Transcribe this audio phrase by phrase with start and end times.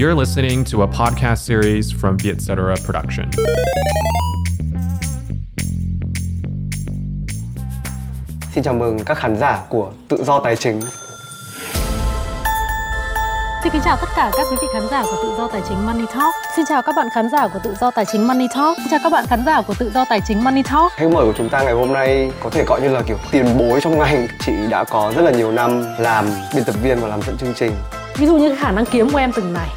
[0.00, 3.30] You're listening to a podcast series from Vietcetera Production.
[8.54, 10.80] Xin chào mừng các khán giả của Tự do Tài chính.
[13.62, 15.86] Xin kính chào tất cả các quý vị khán giả của Tự do Tài chính
[15.86, 16.34] Money Talk.
[16.56, 18.76] Xin chào các bạn khán giả của Tự do Tài chính Money Talk.
[18.78, 20.92] Xin chào các bạn khán giả của Tự do Tài chính Money Talk.
[20.92, 23.58] Khách mời của chúng ta ngày hôm nay có thể gọi như là kiểu tiền
[23.58, 24.26] bối trong ngành.
[24.46, 27.54] Chị đã có rất là nhiều năm làm biên tập viên và làm dẫn chương
[27.56, 27.72] trình.
[28.16, 29.68] Ví dụ như khả năng kiếm của em từng này,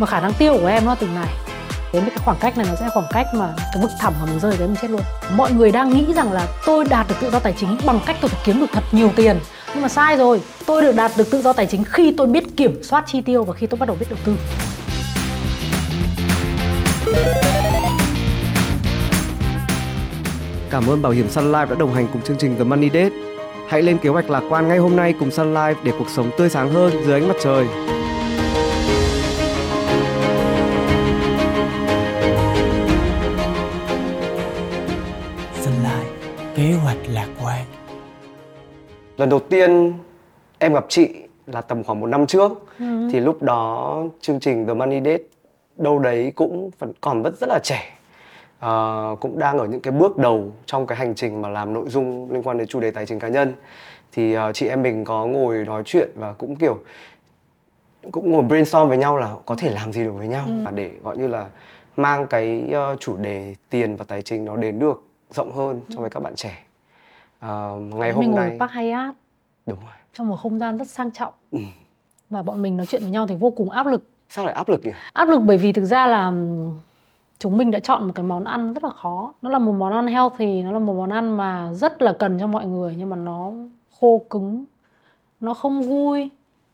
[0.00, 1.28] mà khả năng tiêu của em nó từng này.
[1.92, 4.40] Đến cái khoảng cách này nó sẽ khoảng cách mà cái vực thẳm mà mình
[4.40, 5.00] rơi cái mình chết luôn.
[5.36, 8.16] Mọi người đang nghĩ rằng là tôi đạt được tự do tài chính bằng cách
[8.20, 9.38] tôi phải kiếm được thật nhiều tiền.
[9.74, 10.40] Nhưng mà sai rồi.
[10.66, 13.44] Tôi được đạt được tự do tài chính khi tôi biết kiểm soát chi tiêu
[13.44, 14.36] và khi tôi bắt đầu biết đầu tư.
[20.70, 23.16] Cảm ơn Bảo hiểm Sun Life đã đồng hành cùng chương trình The Money Date.
[23.68, 26.30] Hãy lên kế hoạch lạc quan ngay hôm nay cùng Sun Life để cuộc sống
[26.38, 27.66] tươi sáng hơn dưới ánh mặt trời.
[36.60, 37.64] Kế hoạch lạc quan.
[39.16, 39.92] Lần đầu tiên
[40.58, 41.08] em gặp chị
[41.46, 42.52] là tầm khoảng một năm trước.
[43.12, 45.22] Thì lúc đó chương trình The Money Date
[45.76, 47.98] đâu đấy cũng vẫn còn rất rất là trẻ.
[48.58, 51.88] Ờ, cũng đang ở những cái bước đầu trong cái hành trình mà làm nội
[51.88, 53.52] dung liên quan đến chủ đề tài chính cá nhân
[54.12, 56.78] thì ờ, chị em mình có ngồi nói chuyện và cũng kiểu
[58.12, 60.90] cũng ngồi brainstorm với nhau là có thể làm gì được với nhau và để
[61.02, 61.46] gọi như là
[61.96, 66.00] mang cái ờ, chủ đề tiền và tài chính nó đến được rộng hơn cho
[66.00, 66.64] với các bạn trẻ.
[67.40, 69.16] Ờ, ngày hôm mình ngồi nay ở Park Hyatt
[69.66, 69.94] đúng rồi.
[70.14, 71.34] Trong một không gian rất sang trọng.
[71.50, 71.58] Ừ.
[72.30, 74.08] Và bọn mình nói chuyện với nhau thì vô cùng áp lực.
[74.28, 74.90] sao lại áp lực nhỉ?
[75.12, 76.32] Áp lực bởi vì thực ra là
[77.38, 79.34] chúng mình đã chọn một cái món ăn rất là khó.
[79.42, 82.38] Nó là một món ăn healthy nó là một món ăn mà rất là cần
[82.40, 83.52] cho mọi người nhưng mà nó
[84.00, 84.64] khô cứng
[85.40, 86.30] nó không vui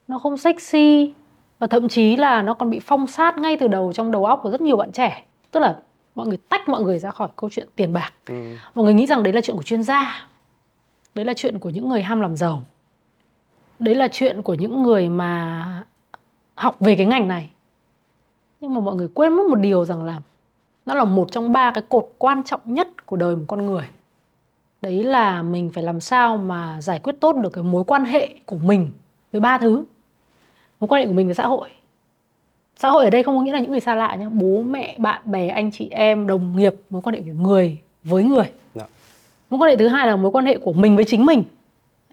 [0.08, 1.14] nó không sexy
[1.58, 4.40] và thậm chí là nó còn bị phong sát ngay từ đầu trong đầu óc
[4.42, 5.24] của rất nhiều bạn trẻ.
[5.50, 5.77] Tức là
[6.17, 8.12] mọi người tách mọi người ra khỏi câu chuyện tiền bạc.
[8.27, 8.56] Ừ.
[8.75, 10.29] mọi người nghĩ rằng đấy là chuyện của chuyên gia.
[11.14, 12.63] Đấy là chuyện của những người ham làm giàu.
[13.79, 15.64] Đấy là chuyện của những người mà
[16.55, 17.51] học về cái ngành này.
[18.61, 20.20] Nhưng mà mọi người quên mất một điều rằng là
[20.86, 23.89] nó là một trong ba cái cột quan trọng nhất của đời một con người.
[24.83, 28.35] Đấy là mình phải làm sao mà giải quyết tốt được cái mối quan hệ
[28.46, 28.90] của mình
[29.33, 29.85] với ba thứ.
[30.80, 31.70] Mối quan hệ của mình với xã hội
[32.77, 34.27] xã hội ở đây không có nghĩa là những người xa lạ nhé.
[34.33, 38.25] Bố mẹ bạn bè anh chị em đồng nghiệp mối quan hệ của người với
[38.25, 38.47] người.
[38.75, 38.85] Dạ.
[39.51, 41.42] mối quan hệ thứ hai là mối quan hệ của mình với chính mình.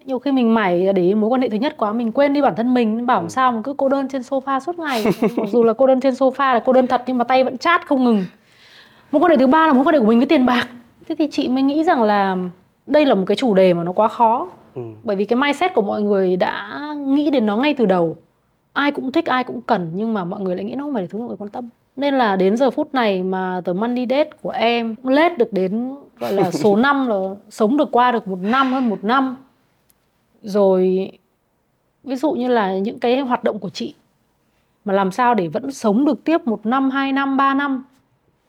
[0.04, 2.42] Nhiều khi mình mải để ý mối quan hệ thứ nhất quá mình quên đi
[2.42, 5.04] bản thân mình bảo làm sao mà cứ cô đơn trên sofa suốt ngày.
[5.36, 7.58] Mặc dù là cô đơn trên sofa là cô đơn thật nhưng mà tay vẫn
[7.58, 8.24] chát không ngừng.
[9.12, 10.68] Mối quan hệ thứ ba là mối quan hệ của mình với tiền bạc.
[11.08, 12.36] Thế thì chị mới nghĩ rằng là
[12.86, 14.48] đây là một cái chủ đề mà nó quá khó.
[14.74, 14.82] Ừ.
[15.02, 18.16] bởi vì cái mindset của mọi người đã nghĩ đến nó ngay từ đầu
[18.74, 21.02] ai cũng thích ai cũng cần nhưng mà mọi người lại nghĩ nó không phải
[21.02, 21.68] là thứ mọi người quan tâm.
[21.96, 25.94] Nên là đến giờ phút này mà The Money Date của em lết được đến
[26.18, 27.16] gọi là số năm là
[27.50, 29.36] sống được qua được một năm hơn một năm.
[30.42, 31.10] Rồi
[32.04, 33.94] ví dụ như là những cái hoạt động của chị
[34.84, 37.84] mà làm sao để vẫn sống được tiếp một năm hai năm ba năm?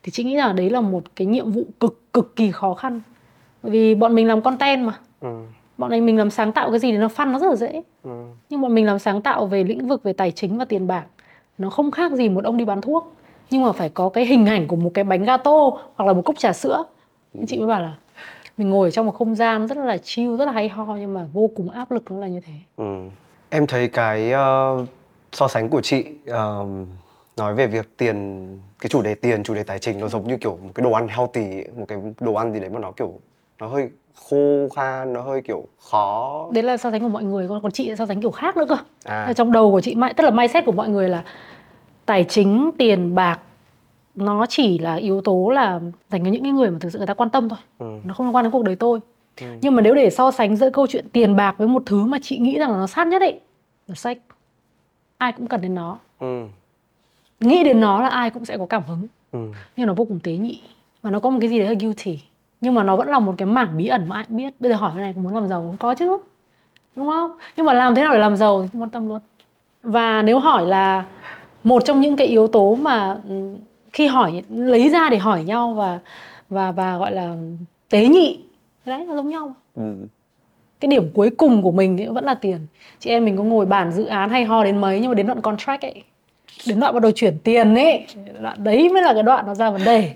[0.03, 3.01] Thì chị nghĩ là đấy là một cái nhiệm vụ cực cực kỳ khó khăn.
[3.63, 4.93] Bởi vì bọn mình làm content mà.
[5.21, 5.45] Ừ.
[5.77, 7.81] bọn này mình làm sáng tạo cái gì thì nó fun nó rất là dễ
[8.03, 8.25] Ừ.
[8.49, 11.05] nhưng bọn mình làm sáng tạo về lĩnh vực về tài chính và tiền bạc
[11.57, 13.13] nó không khác gì một ông đi bán thuốc
[13.49, 15.51] nhưng mà phải có cái hình ảnh của một cái bánh gato
[15.95, 16.83] hoặc là một cốc trà sữa
[17.33, 17.93] Nên chị mới bảo là
[18.57, 21.13] mình ngồi ở trong một không gian rất là chill rất là hay ho nhưng
[21.13, 23.09] mà vô cùng áp lực nó là như thế Ừ.
[23.49, 24.85] Em thấy cái ờ,
[25.31, 26.65] so sánh của chị ờ,
[27.37, 28.47] nói về việc tiền
[28.79, 30.91] cái chủ đề tiền chủ đề tài chính nó giống như kiểu một cái đồ
[30.91, 33.13] ăn healthy một cái đồ ăn gì đấy mà nó kiểu
[33.59, 36.47] nó hơi khô khan nó hơi kiểu khó.
[36.51, 38.65] Đấy là so sánh của mọi người còn còn chị so sánh kiểu khác nữa
[38.69, 38.77] cơ.
[39.03, 39.33] À.
[39.33, 41.23] Trong đầu của chị tức là mindset của mọi người là
[42.05, 43.39] tài chính tiền bạc
[44.15, 47.07] nó chỉ là yếu tố là dành cho những cái người mà thực sự người
[47.07, 47.59] ta quan tâm thôi.
[47.79, 47.99] Ừ.
[48.03, 48.99] nó không liên quan đến cuộc đời tôi.
[49.41, 49.47] Ừ.
[49.61, 52.17] nhưng mà nếu để so sánh giữa câu chuyện tiền bạc với một thứ mà
[52.21, 53.39] chị nghĩ rằng là nó sát nhất ấy
[53.87, 54.17] là sách
[55.17, 55.97] ai cũng cần đến nó.
[56.19, 56.45] Ừ.
[57.39, 59.07] nghĩ đến nó là ai cũng sẽ có cảm hứng.
[59.31, 59.39] Ừ.
[59.77, 60.61] nhưng nó vô cùng tế nhị.
[61.01, 62.19] Và nó có một cái gì đấy là guilty
[62.65, 64.53] nhưng mà nó vẫn là một cái mảng bí ẩn mà ai biết.
[64.59, 65.77] Bây giờ hỏi cái này muốn làm giàu không?
[65.77, 66.17] Có chứ.
[66.95, 67.31] Đúng không?
[67.57, 68.61] Nhưng mà làm thế nào để làm giàu?
[68.61, 69.19] Thì không quan tâm luôn.
[69.83, 71.05] Và nếu hỏi là
[71.63, 73.55] một trong những cái yếu tố mà ừ,
[73.93, 75.99] khi hỏi lấy ra để hỏi nhau và
[76.49, 77.35] và và gọi là
[77.89, 78.39] tế nhị
[78.85, 79.53] đấy là giống nhau.
[79.75, 79.95] Ừ.
[80.79, 82.59] cái điểm cuối cùng của mình thì vẫn là tiền.
[82.99, 85.27] Chị em mình có ngồi bàn dự án hay ho đến mấy nhưng mà đến
[85.27, 86.03] đoạn contract ấy
[86.67, 88.05] đến đoạn bắt đầu chuyển tiền ấy
[88.39, 90.13] đoạn đấy mới là cái đoạn nó ra vấn đề.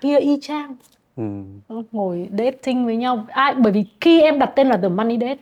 [0.00, 0.76] Kia y chang
[1.68, 1.82] Ừ.
[1.92, 5.36] ngồi dating với nhau ai bởi vì khi em đặt tên là the money date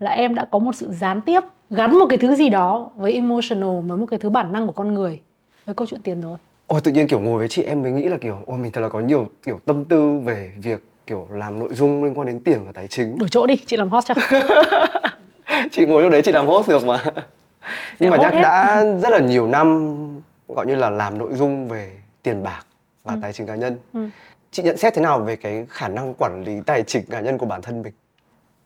[0.00, 1.40] là em đã có một sự gián tiếp
[1.70, 4.72] gắn một cái thứ gì đó với emotional với một cái thứ bản năng của
[4.72, 5.20] con người
[5.66, 8.02] với câu chuyện tiền rồi Ôi tự nhiên kiểu ngồi với chị em mới nghĩ
[8.08, 11.58] là kiểu ôi mình thật là có nhiều kiểu tâm tư về việc kiểu làm
[11.58, 13.18] nội dung liên quan đến tiền và tài chính.
[13.18, 14.14] đổi chỗ đi chị làm host cho
[15.70, 17.04] chị ngồi lúc đấy chị làm host được mà.
[18.00, 18.42] Nhưng mà host chắc hết.
[18.42, 19.96] đã rất là nhiều năm
[20.48, 21.90] gọi như là làm nội dung về
[22.22, 22.62] tiền bạc
[23.04, 23.76] và tài chính cá nhân.
[23.92, 24.08] Ừ.
[24.50, 27.38] Chị nhận xét thế nào về cái khả năng quản lý tài chính cá nhân
[27.38, 27.92] của bản thân mình?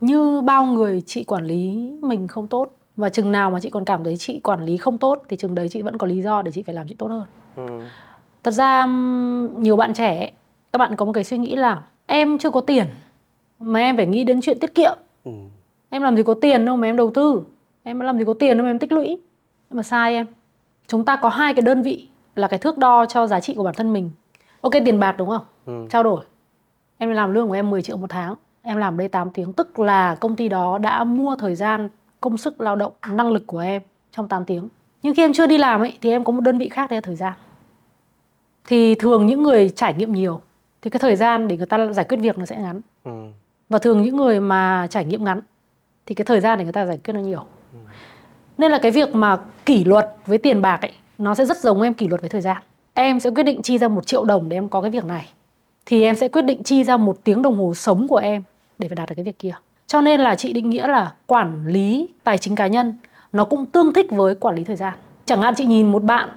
[0.01, 3.85] như bao người chị quản lý mình không tốt và chừng nào mà chị còn
[3.85, 6.43] cảm thấy chị quản lý không tốt thì chừng đấy chị vẫn có lý do
[6.43, 7.25] để chị phải làm chị tốt hơn
[7.57, 7.81] Ừ.
[8.43, 8.87] thật ra
[9.57, 10.33] nhiều bạn trẻ
[10.73, 12.87] các bạn có một cái suy nghĩ là em chưa có tiền
[13.59, 14.93] mà em phải nghĩ đến chuyện tiết kiệm
[15.25, 15.33] Ừ.
[15.91, 17.43] em làm gì có tiền đâu mà em đầu tư
[17.83, 19.19] em làm gì có tiền đâu mà em tích lũy
[19.71, 20.27] mà sai em
[20.87, 23.65] chúng ta có hai cái đơn vị là cái thước đo cho giá trị của
[23.65, 24.11] bản thân mình
[24.63, 25.45] ok tiền bạc đúng không?
[25.67, 25.87] Ừ.
[25.91, 26.25] trao đổi.
[26.99, 28.35] Em làm lương của em 10 triệu một tháng.
[28.63, 29.53] Em làm đây 8 tiếng.
[29.53, 31.89] Tức là công ty đó đã mua thời gian
[32.21, 34.69] công sức lao động năng lực của em trong 8 tiếng.
[35.03, 37.01] Nhưng khi em chưa đi làm ấy thì em có một đơn vị khác là
[37.01, 37.33] thời gian.
[38.67, 40.41] Thì thường những người trải nghiệm nhiều
[40.83, 42.81] thì cái thời gian để người ta giải quyết việc nó sẽ ngắn.
[43.05, 43.11] Ừ.
[43.69, 45.41] và thường những người mà trải nghiệm ngắn
[46.07, 47.45] thì cái thời gian để người ta giải quyết nó nhiều.
[48.59, 51.83] Nên là cái việc mà kỷ luật với tiền bạc ấy nó sẽ rất giống
[51.83, 52.63] em kỷ luật với thời gian
[52.95, 55.29] em sẽ quyết định chi ra một triệu đồng để em có cái việc này.
[55.87, 58.43] Thì em sẽ quyết định chi ra một tiếng đồng hồ sống của em
[58.79, 59.55] để phải đạt được cái việc kia.
[59.87, 62.95] Cho nên là chị định nghĩa là quản lý tài chính cá nhân
[63.33, 64.95] nó cũng tương thích với quản lý thời gian.
[65.25, 66.29] Chẳng hạn chị nhìn một bạn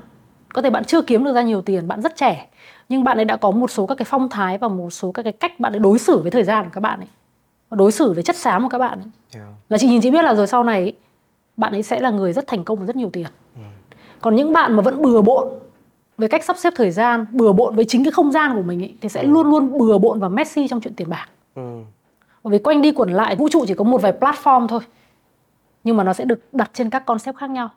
[0.53, 2.47] có thể bạn chưa kiếm được ra nhiều tiền bạn rất trẻ
[2.89, 5.23] nhưng bạn ấy đã có một số các cái phong thái và một số các
[5.23, 7.07] cái cách bạn ấy đối xử với thời gian của các bạn ấy
[7.71, 9.09] đối xử với chất xám của các bạn ấy.
[9.35, 9.47] Yeah.
[9.69, 10.93] là chị nhìn chị biết là rồi sau này ấy,
[11.57, 13.27] bạn ấy sẽ là người rất thành công và rất nhiều tiền.
[14.21, 15.47] Còn những bạn mà vẫn bừa bộn
[16.17, 18.83] với cách sắp xếp thời gian bừa bộn với chính cái không gian của mình
[18.83, 21.27] ấy, thì sẽ luôn luôn bừa bộn và messy trong chuyện tiền bạc.
[21.56, 21.79] Ừ.
[22.44, 24.81] bởi vì quanh đi quẩn lại vũ trụ chỉ có một vài platform thôi
[25.83, 27.69] nhưng mà nó sẽ được đặt trên các concept khác nhau.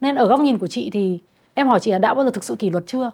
[0.00, 1.18] Nên ở góc nhìn của chị thì
[1.54, 3.10] em hỏi chị là đã bao giờ thực sự kỷ luật chưa?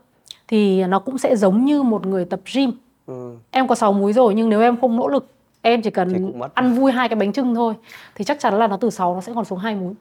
[0.48, 2.72] Thì nó cũng sẽ giống như một người tập gym.
[3.06, 3.36] Ừ.
[3.50, 5.26] em có 6 múi rồi nhưng nếu em không nỗ lực
[5.62, 7.74] em chỉ cần ăn vui hai cái bánh trưng thôi
[8.14, 9.94] thì chắc chắn là nó từ 6 nó sẽ còn xuống hai múi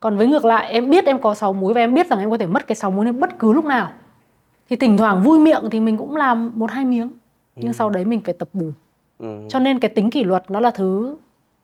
[0.00, 2.30] còn với ngược lại em biết em có 6 múi và em biết rằng em
[2.30, 3.92] có thể mất cái 6 múi bất cứ lúc nào.
[4.70, 7.10] Thì thỉnh thoảng vui miệng thì mình cũng làm một hai miếng
[7.56, 8.72] nhưng sau đấy mình phải tập bù.
[9.18, 9.46] Ừ.
[9.48, 11.16] cho nên cái tính kỷ luật nó là thứ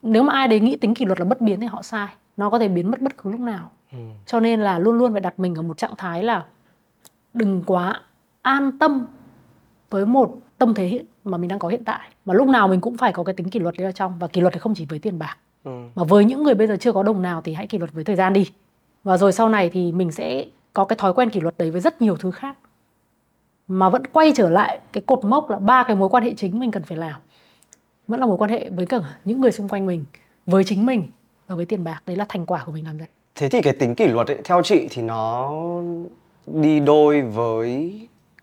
[0.03, 2.09] nếu mà ai đấy nghĩ tính kỷ luật là bất biến thì họ sai.
[2.37, 3.71] Nó có thể biến mất bất cứ lúc nào.
[4.27, 6.45] Cho nên là luôn luôn phải đặt mình ở một trạng thái là
[7.35, 8.01] đừng quá
[8.43, 9.07] an tâm
[9.91, 12.09] với một tâm thế hiện mà mình đang có hiện tại.
[12.25, 14.27] Mà lúc nào mình cũng phải có cái tính kỷ luật đấy ở trong và
[14.27, 15.71] kỷ luật thì không chỉ với tiền bạc Ừ.
[15.95, 18.05] mà với những người bây giờ chưa có đồng nào thì hãy kỷ luật với
[18.05, 18.51] thời gian đi.
[19.05, 21.81] Và rồi sau này thì mình sẽ có cái thói quen kỷ luật đấy với
[21.81, 22.57] rất nhiều thứ khác.
[23.69, 26.59] Mà vẫn quay trở lại cái cột mốc là ba cái mối quan hệ chính
[26.59, 27.21] mình cần phải làm.
[28.09, 30.05] Vẫn là mối quan hệ với cả những người xung quanh mình
[30.47, 31.09] với chính mình
[31.47, 32.03] và với tiền bạc.
[32.07, 34.39] Đấy là thành quả của mình làm ra Thế thì cái tính kỷ luật ấy,
[34.45, 35.53] theo chị thì nó
[36.47, 38.01] đi đôi với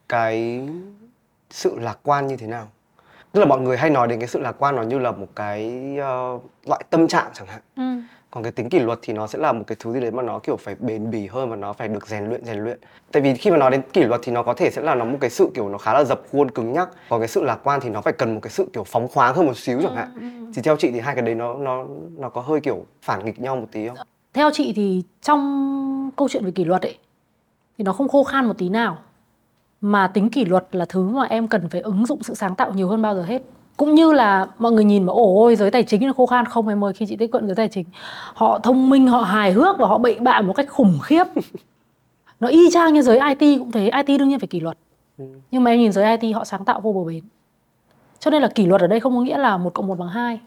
[0.10, 0.68] cái
[1.50, 2.68] sự lạc quan như thế nào?
[3.32, 5.28] Tức là mọi người hay nói đến cái sự lạc quan nó như là một
[5.36, 7.62] cái ờ, loại tâm trạng chẳng hạn.
[8.32, 10.24] Còn cái tính kỷ luật thì nó sẽ là một cái thứ gì đấy mà
[10.24, 12.80] nó kiểu phải bền bỉ hơn và nó phải được rèn luyện rèn luyện.
[13.12, 15.06] Tại vì khi mà nói đến kỷ luật thì nó có thể sẽ là nó
[15.06, 16.90] một cái sự kiểu nó khá là dập khuôn cứng nhắc.
[17.10, 19.36] Còn cái sự lạc quan thì nó phải cần một cái sự kiểu phóng khoáng
[19.36, 20.10] hơn một xíu chẳng hạn.
[20.56, 21.86] Thì theo chị thì hai cái đấy nó nó
[22.18, 23.98] nó có hơi kiểu phản nghịch nhau một tí không?
[24.34, 26.98] theo chị thì trong câu chuyện về kỷ luật ấy
[27.78, 28.98] thì nó không khô khan một tí nào
[29.82, 32.74] mà tính kỷ luật là thứ mà em cần phải ứng dụng sự sáng tạo
[32.74, 33.42] nhiều hơn bao giờ hết.
[33.78, 36.46] Cũng như là mọi người nhìn mà ồ ôi giới tài chính là khô khan.
[36.46, 37.86] Không em ơi khi chị tiếp cận giới tài chính
[38.34, 41.24] họ thông minh họ hài hước và họ bậy bạ một cách khủng khiếp.
[42.40, 44.78] Nó y chang như giới IT cũng thế IT đương nhiên phải kỷ luật.
[45.52, 47.24] Nhưng mà em nhìn giới IT họ sáng tạo vô bờ bến.
[48.20, 50.10] Cho nên là kỷ luật ở đây không có nghĩa là một cộng một bằng
[50.10, 50.40] hai.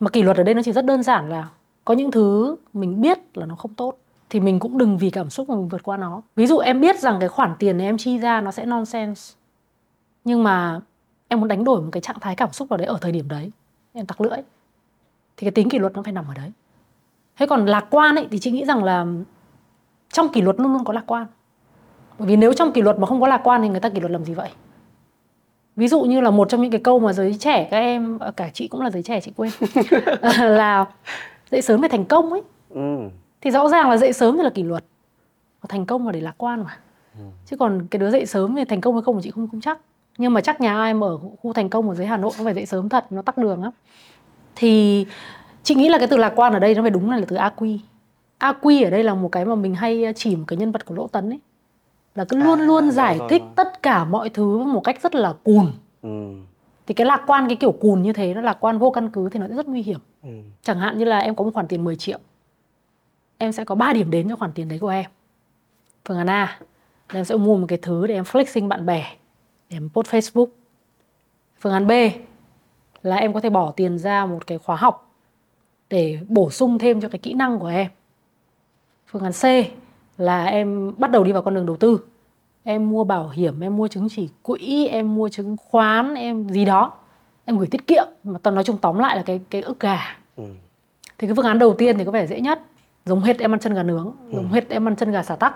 [0.00, 1.48] Mà kỷ luật ở đây nó chỉ rất đơn giản là
[1.84, 3.98] có những thứ mình biết là nó không tốt
[4.30, 6.22] thì mình cũng đừng vì cảm xúc mà mình vượt qua nó.
[6.36, 9.34] Ví dụ em biết rằng cái khoản tiền này em chi ra nó sẽ nonsense.
[10.24, 10.80] Nhưng mà
[11.28, 13.28] em muốn đánh đổi một cái trạng thái cảm xúc vào đấy ở thời điểm
[13.28, 13.50] đấy.
[13.92, 14.38] Em tặc lưỡi.
[15.36, 16.52] Thì cái tính kỷ luật nó phải nằm ở đấy.
[17.38, 19.06] Thế còn lạc quan ấy thì chị nghĩ rằng là
[20.12, 21.26] trong kỷ luật luôn luôn có lạc quan.
[22.18, 24.00] Bởi vì nếu trong kỷ luật mà không có lạc quan thì người ta kỷ
[24.00, 24.50] luật làm gì vậy?
[25.76, 28.30] Ví dụ như là một trong những cái câu mà giới trẻ các em à,
[28.30, 29.52] cả chị cũng là giới trẻ chị quên.
[30.38, 30.86] Là
[31.50, 32.42] dậy sớm để thành công ấy.
[32.70, 33.08] Ừ.
[33.44, 34.84] thì rõ ràng là dậy sớm thì là kỷ luật.
[35.60, 36.76] Và thành công là để lạc quan mà.
[37.46, 39.78] Chứ còn cái đứa dậy sớm thì thành công hay không chị không không chắc.
[40.18, 42.44] Nhưng mà chắc nhà ai mà ở khu thành công ở dưới Hà Nội nó
[42.44, 43.72] phải dậy sớm thật nó tắc đường lắm.
[44.56, 45.06] Thì
[45.62, 47.78] chị nghĩ là cái từ lạc quan ở đây nó phải đúng là từ AQ
[48.40, 50.94] AQ ở đây là một cái mà mình hay chỉ một cái nhân vật của
[50.94, 51.40] Lỗ Tấn ấy.
[52.14, 53.50] Là cứ luôn À, luôn rồi, giải rồi, thích rồi.
[53.56, 55.66] tất cả mọi thứ một cách rất là cùn.
[56.02, 56.32] Ừ.
[56.86, 59.28] thì cái lạc quan cái kiểu cùn như thế nó lạc quan vô căn cứ
[59.28, 59.98] thì nó rất nguy hiểm.
[60.22, 60.28] Ừ.
[60.62, 62.18] chẳng hạn như là em có một khoản tiền 10 triệu
[63.44, 65.10] em sẽ có 3 điểm đến cho khoản tiền đấy của em.
[66.04, 66.58] Phương án A
[67.12, 69.16] là em sẽ mua một cái thứ để em flexing bạn bè
[69.70, 70.46] để em post Facebook.
[71.60, 71.90] Phương án B
[73.02, 75.10] là em có thể bỏ tiền ra một cái khóa học
[75.90, 77.90] để bổ sung thêm cho cái kỹ năng của em.
[79.06, 79.44] Phương án C
[80.18, 82.00] là em bắt đầu đi vào con đường đầu tư.
[82.62, 86.64] Em mua bảo hiểm em mua chứng chỉ quỹ em mua chứng khoán em gì
[86.64, 86.92] đó.
[87.44, 90.16] Em gửi tiết kiệm mà tao nói chung tóm lại là cái cái ức gà.
[90.36, 90.44] Ừ.
[91.18, 92.62] thì cái phương án đầu tiên thì có vẻ dễ nhất
[93.04, 94.36] giống hết em ăn chân gà nướng Ừ.
[94.36, 95.54] giống hết em ăn chân gà xả tắc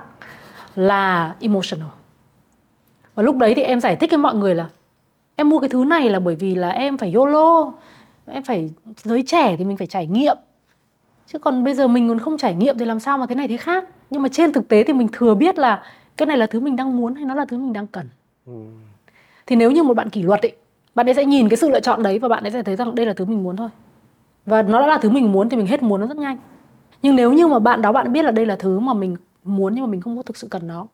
[0.77, 1.89] là emotional.
[3.15, 4.69] Và lúc đấy thì em giải thích với mọi người là
[5.37, 7.73] em mua cái thứ này là bởi vì là em phải YOLO
[8.27, 8.71] em phải
[9.03, 10.37] giới trẻ thì mình phải trải nghiệm.
[11.27, 13.49] Chứ còn bây giờ mình còn không trải nghiệm thì làm sao mà thế này
[13.49, 13.85] thế khác?
[14.11, 15.83] Nhưng mà trên thực tế thì mình thừa biết là
[16.17, 18.09] cái này là thứ mình đang muốn hay nó là thứ mình đang cần.
[18.47, 18.53] Ừ.
[19.47, 20.53] thì nếu như một bạn kỷ luật ấy
[20.95, 22.95] bạn ấy sẽ nhìn cái sự lựa chọn đấy và bạn ấy sẽ thấy rằng
[22.95, 23.69] đây là thứ mình muốn thôi.
[24.47, 26.37] Và nó đã là thứ mình muốn thì mình hết muốn nó rất nhanh
[27.03, 29.75] nhưng nếu như mà bạn đó bạn biết là đây là thứ mà mình muốn
[29.75, 30.87] nhưng mà mình không có thực sự cần nó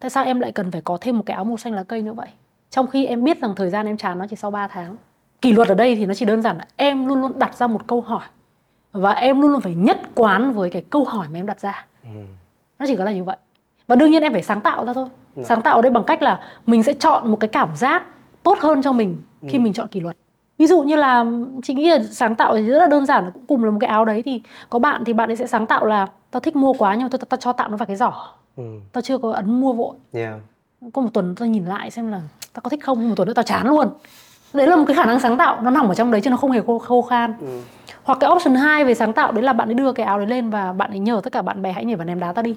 [0.00, 2.02] tại sao em lại cần phải có thêm một cái áo màu xanh lá cây
[2.02, 2.28] nữa vậy?
[2.70, 4.96] Trong khi em biết rằng thời gian em chán nó chỉ sau 3 tháng.
[5.42, 7.66] Kỷ luật ở đây thì nó chỉ đơn giản là em luôn luôn đặt ra
[7.66, 8.24] một câu hỏi.
[8.92, 11.86] Và em luôn luôn phải nhất quán với cái câu hỏi mà em đặt ra.
[12.02, 12.08] Ừ.
[12.78, 13.36] nó chỉ có là như vậy.
[13.86, 15.08] Và đương nhiên em phải sáng tạo ra thôi.
[15.44, 18.02] Sáng tạo ở đây bằng cách là mình sẽ chọn một cái cảm giác
[18.42, 19.16] tốt hơn cho mình
[19.48, 20.16] khi mình chọn kỷ luật
[20.58, 21.24] ví dụ như là
[21.62, 23.90] chị nghĩ là sáng tạo thì rất là đơn giản cũng cùng là một cái
[23.90, 26.72] áo đấy thì có bạn thì bạn ấy sẽ sáng tạo là tao thích mua
[26.72, 28.12] quá nhưng mà tao, tao cho tạm nó vào cái giỏ
[28.56, 28.64] Ừ.
[28.92, 30.34] tao chưa có ấn mua vội Yeah.
[30.92, 32.20] có một tuần tao nhìn lại xem là
[32.52, 33.88] tao có thích không một tuần nữa tao chán luôn
[34.52, 36.36] đấy là một cái khả năng sáng tạo nó nằm ở trong đấy chứ nó
[36.36, 37.60] không hề khô, khô khan Ừ.
[38.04, 40.26] hoặc cái option 2 về sáng tạo đấy là bạn ấy đưa cái áo đấy
[40.26, 42.42] lên và bạn ấy nhờ tất cả bạn bè hãy nhảy vào ném đá ta
[42.42, 42.56] đi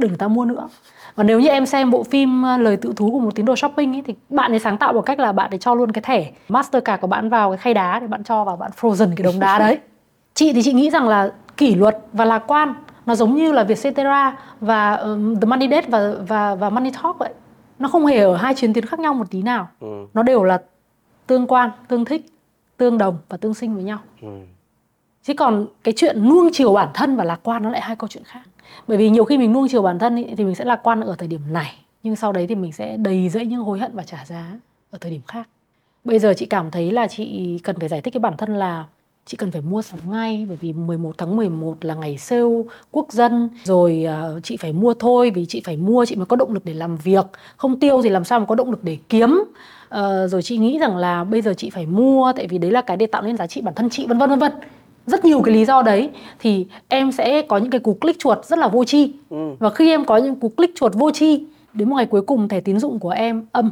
[0.00, 0.68] đừng ta mua nữa.
[1.14, 3.56] Và nếu như em xem bộ phim ờ, lời tự thú của một tín đồ
[3.56, 6.02] shopping ấy, thì bạn ấy sáng tạo bằng cách là bạn ấy cho luôn cái
[6.02, 9.24] thẻ mastercard của bạn vào cái khay đá để bạn cho vào bạn frozen cái
[9.24, 9.78] đống đá đấy.
[10.34, 12.74] Chị thì chị nghĩ rằng là kỷ luật và lạc quan
[13.06, 17.18] nó giống như là Vietcetera và um, The Money Date và và và Money Talk
[17.18, 17.32] vậy.
[17.78, 19.68] Nó không hề ở hai chiến tuyến khác nhau một tí nào.
[19.80, 20.06] Ừ.
[20.14, 20.62] nó đều là
[21.26, 22.26] tương quan tương thích
[22.76, 23.98] tương đồng và tương sinh với nhau.
[24.22, 24.28] Ừ.
[25.22, 28.08] chứ còn cái chuyện nuông chiều bản thân và lạc quan nó lại hai câu
[28.08, 28.40] chuyện khác
[28.90, 31.00] bởi vì nhiều khi mình nuông chiều bản thân ý, thì mình sẽ lạc quan
[31.00, 33.90] ở thời điểm này nhưng sau đấy thì mình sẽ đầy dẫy những hối hận
[33.94, 34.58] và trả giá
[34.90, 35.48] ở thời điểm khác.
[36.04, 38.84] Bây giờ chị cảm thấy là chị cần phải giải thích cái bản thân là
[39.26, 43.12] chị cần phải mua sắm ngay bởi vì 11 tháng 11 là ngày sale quốc
[43.12, 46.52] dân rồi à, chị phải mua thôi vì chị phải mua chị mới có động
[46.52, 47.26] lực để làm việc.
[47.56, 49.44] Không tiêu thì làm sao mà có động lực để kiếm?
[49.88, 52.82] Ờ, rồi chị nghĩ rằng là bây giờ chị phải mua tại vì đấy là
[52.82, 54.52] cái để tạo nên giá trị bản thân chị vân vân vân vân
[55.10, 58.44] rất nhiều cái lý do đấy thì em sẽ có những cái cú click chuột
[58.44, 59.54] rất là vô tri Ừ.
[59.58, 62.48] và khi em có những cú click chuột vô tri đến một ngày cuối cùng
[62.48, 63.70] thẻ tín dụng của em âm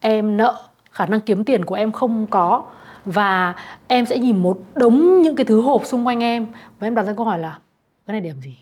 [0.00, 2.64] em nợ khả năng kiếm tiền của em không có
[3.04, 3.54] và
[3.88, 6.46] em sẽ nhìn một đống những cái thứ hộp xung quanh em
[6.78, 7.58] và em đặt ra câu hỏi là
[8.06, 8.56] cái này làm gì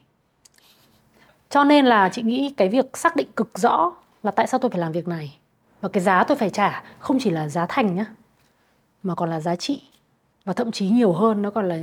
[1.51, 4.71] cho nên là chị nghĩ cái việc xác định cực rõ là tại sao tôi
[4.71, 5.37] phải làm việc này
[5.81, 8.05] và cái giá tôi phải trả không chỉ là giá thành nhá
[9.03, 9.83] mà còn là giá trị
[10.45, 11.77] và thậm chí nhiều hơn nó còn là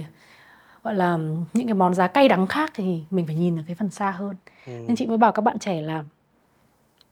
[0.88, 1.18] gọi là
[1.54, 4.12] những cái món giá cay đắng khác thì mình phải nhìn ở cái phần xa
[4.12, 4.36] hơn.
[4.66, 6.04] Nên chị mới bảo các bạn trẻ là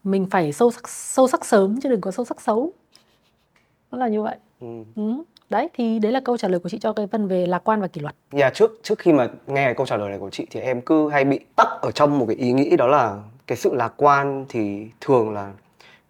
[0.04, 2.72] mình phải sâu sắc sâu sắc sớm chứ đừng có sâu sắc xấu.
[3.92, 4.36] Nó là như vậy.
[4.62, 4.68] Ừ.
[4.96, 5.24] ừ.
[5.50, 7.82] đấy thì đấy là câu trả lời của chị cho cái phần về lạc quan
[7.82, 8.16] và kỷ luật.
[8.32, 10.82] Dạ trước trước khi mà nghe cái câu trả lời này của chị thì em
[10.82, 13.94] cứ hay bị tắc ở trong một cái ý nghĩ đó là cái sự lạc
[13.98, 15.54] quan thì thường là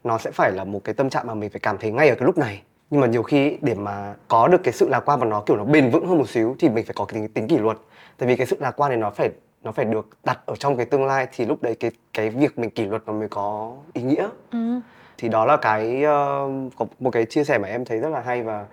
[0.04, 2.16] nó sẽ phải là một cái tâm trạng mà mình phải cảm thấy ngay ở
[2.16, 5.20] cái lúc này nhưng mà nhiều khi để mà có được cái sự lạc quan
[5.20, 7.28] và nó kiểu nó bền vững hơn một xíu thì mình phải có cái tính,
[7.34, 7.78] tính kỷ luật.
[8.18, 9.30] Tại vì cái sự lạc quan này nó phải
[9.64, 12.60] nó phải được đặt ở trong cái tương lai thì lúc đấy cái cái việc
[12.60, 14.30] mình kỷ luật nó mới có ý nghĩa.
[14.52, 14.80] Ừ.
[15.18, 18.20] thì đó là cái ờ, có một cái chia sẻ mà em thấy rất là
[18.20, 18.66] hay và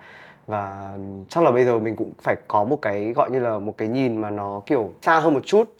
[0.47, 0.93] và
[1.29, 3.87] chắc là bây giờ mình cũng phải có một cái gọi như là một cái
[3.87, 5.73] nhìn mà nó kiểu xa hơn một chút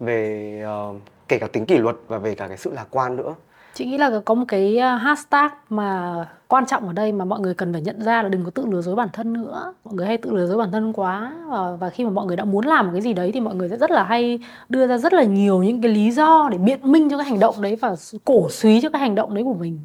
[0.00, 0.94] về ờ,
[1.28, 3.34] kể cả tính kỷ luật và về cả cái sự lạc quan nữa
[3.78, 6.14] chị nghĩ là có một cái uh, hashtag mà
[6.48, 8.66] quan trọng ở đây mà mọi người cần phải nhận ra là đừng có tự
[8.66, 9.74] lừa dối bản thân nữa.
[9.84, 12.36] Mọi người hay tự lừa dối bản thân quá và, và khi mà mọi người
[12.36, 14.86] đã muốn làm một cái gì đấy thì mọi người sẽ rất là hay đưa
[14.86, 17.62] ra rất là nhiều những cái lý do để biện minh cho cái hành động
[17.62, 19.80] đấy và cổ suý cho cái hành động đấy của mình.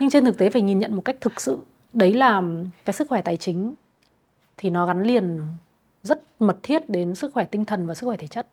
[0.00, 1.58] Nhưng trên thực tế phải nhìn nhận một cách thực sự
[1.92, 2.42] đấy là
[2.84, 3.74] cái sức khỏe tài chính
[4.56, 5.40] thì nó gắn liền
[6.02, 8.46] rất mật thiết đến sức khỏe tinh thần và sức khỏe thể chất.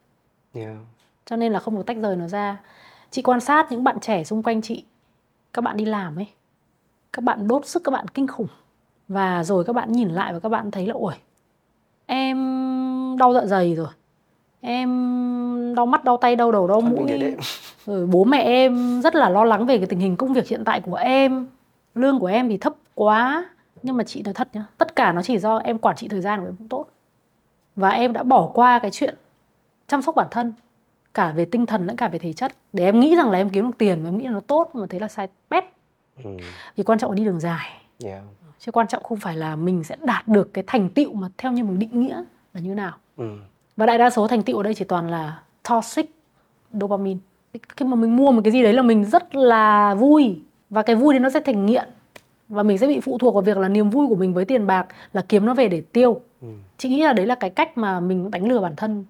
[0.53, 0.77] Yeah.
[1.25, 2.57] cho nên là không được tách rời nó ra
[3.11, 4.83] chị quan sát những bạn trẻ xung quanh chị.
[5.53, 6.27] Các bạn đi làm ấy.
[7.13, 8.47] Các bạn đốt sức các bạn kinh khủng.
[9.07, 11.13] Và rồi các bạn nhìn lại và các bạn thấy là ôi
[12.05, 12.37] em
[13.19, 13.87] đau dạ dày rồi.
[14.61, 17.35] Em đau mắt đau tay đau đầu đau mũi.
[17.85, 20.63] rồi bố mẹ em rất là lo lắng về cái tình hình công việc hiện
[20.65, 21.47] tại của em.
[21.95, 23.49] Lương của em thì thấp quá.
[23.83, 26.21] Nhưng mà chị nói thật nhá tất cả nó chỉ do em quản trị thời
[26.21, 26.85] gian của em không tốt.
[27.75, 29.15] Và em đã bỏ qua cái chuyện
[29.87, 30.53] chăm sóc bản thân
[31.17, 32.51] cả về tinh thần lẫn cả về thể chất.
[32.73, 34.69] Để em nghĩ rằng là em kiếm được tiền và em nghĩ là nó tốt
[34.73, 35.63] mà thế là sai bét
[36.23, 36.29] Ừ.
[36.75, 37.69] vì quan trọng là đi đường dài.
[38.05, 38.21] Yeah.
[38.59, 41.51] chứ quan trọng không phải là mình sẽ đạt được cái thành tựu mà theo
[41.51, 42.91] như mình định nghĩa là như nào.
[43.17, 43.23] Ừ.
[43.77, 46.05] và đại đa số thành tựu ở đây chỉ toàn là toxic
[46.73, 47.19] dopamine.
[47.77, 50.41] Khi mà mình mua một cái gì đấy là mình rất là vui.
[50.69, 51.89] Và cái vui đấy nó sẽ thành nghiện.
[52.49, 54.67] Và mình sẽ bị phụ thuộc vào việc là niềm vui của mình với tiền
[54.67, 56.21] bạc là kiếm nó về để tiêu.
[56.41, 56.47] Ừ.
[56.77, 59.05] chị nghĩ là đấy là cái cách mà mình đánh lừa bản thân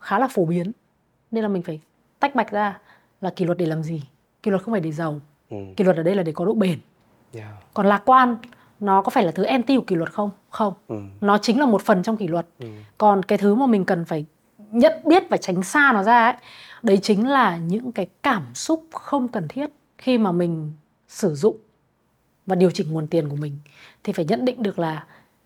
[0.00, 0.72] khá là phổ biến
[1.30, 1.80] nên là mình phải
[2.20, 2.78] tách bạch ra
[3.20, 4.02] là kỷ luật để làm gì
[4.42, 5.20] kỷ luật không phải để giàu
[5.50, 5.56] Ừ.
[5.76, 6.78] kỷ luật ở đây là để có độ bền
[7.34, 7.48] Yeah.
[7.74, 8.36] còn lạc quan
[8.80, 11.00] nó có phải là thứ anti của kỷ luật không không Ừ.
[11.20, 12.66] nó chính là một phần trong kỷ luật Ừ.
[12.98, 14.24] còn cái thứ mà mình cần phải
[14.58, 16.34] nhận biết và tránh xa nó ra ấy
[16.82, 20.72] đấy chính là những cái cảm xúc không cần thiết khi mà mình
[21.08, 21.56] sử dụng
[22.46, 23.58] và điều chỉnh nguồn tiền của mình
[24.04, 25.04] thì phải nhận định được là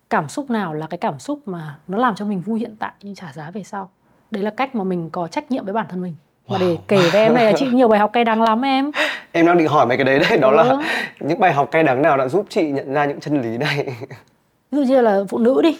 [0.09, 2.93] cảm xúc nào là cái cảm xúc mà nó làm cho mình vui hiện tại
[3.01, 3.89] nhưng trả giá về sau
[4.31, 6.15] đấy là cách mà mình có trách nhiệm với bản thân mình.
[6.47, 8.91] Và để kể với em này là chị nhiều bài học cay đắng lắm em.
[9.31, 10.55] Em đang định hỏi mấy cái đấy đấy, đó Ừ.
[10.55, 10.77] là
[11.19, 13.85] những bài học cay đắng nào đã giúp chị nhận ra những chân lý này.
[14.71, 15.77] ví dụ như là phụ nữ đi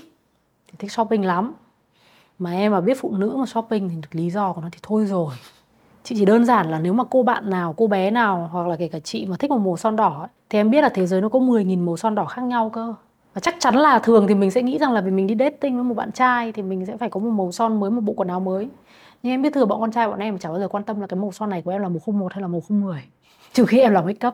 [0.67, 1.53] thì thích shopping lắm.
[2.39, 5.05] Mà em mà biết phụ nữ mà shopping thì lý do của nó thì thôi
[5.05, 5.33] rồi.
[6.03, 8.75] Chị chỉ đơn giản là nếu mà cô bạn nào cô bé nào hoặc là
[8.75, 11.05] kể cả chị mà thích một màu son đỏ ấy, thì em biết là thế
[11.07, 12.93] giới nó có 10.000 màu son đỏ khác nhau cơ
[13.35, 15.75] và chắc chắn là thường thì mình sẽ nghĩ rằng là vì mình đi dating
[15.75, 18.13] với một bạn trai thì mình sẽ phải có một màu son mới, một bộ
[18.13, 18.69] quần áo mới.
[19.23, 21.07] Nhưng em biết thừa bọn con trai bọn em chả bao giờ quan tâm là
[21.07, 23.03] cái màu son này của em là màu 01 hay là màu 10
[23.53, 24.33] trừ khi em làm make up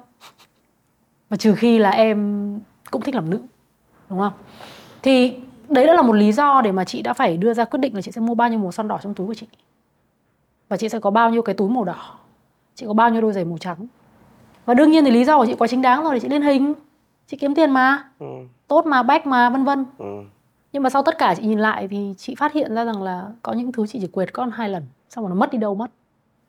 [1.30, 2.60] và trừ khi là em
[2.92, 3.42] cũng thích làm nữ,
[4.10, 4.34] đúng không?
[5.02, 5.38] Thì
[5.70, 7.96] đấy đã là một lý do để mà chị đã phải đưa ra quyết định
[7.96, 9.48] là chị sẽ mua bao nhiêu màu son đỏ trong túi của chị.
[10.70, 12.16] Và chị sẽ có bao nhiêu cái túi màu đỏ.
[12.76, 13.88] Chị có bao nhiêu đôi giày màu trắng.
[14.66, 16.42] Và đương nhiên thì lý do của chị quá chính đáng rồi để chị lên
[16.42, 16.74] hình,
[17.28, 18.04] chị kiếm tiền mà.
[18.20, 18.26] Ừ
[18.72, 19.86] tốt mà bách mà vân vân.
[19.98, 20.06] Ừ.
[20.74, 23.26] nhưng mà sau tất cả chị nhìn lại thì chị phát hiện ra rằng là
[23.42, 25.76] có những thứ chị chỉ quệt con hai lần xong rồi nó mất đi đâu
[25.76, 25.92] mất.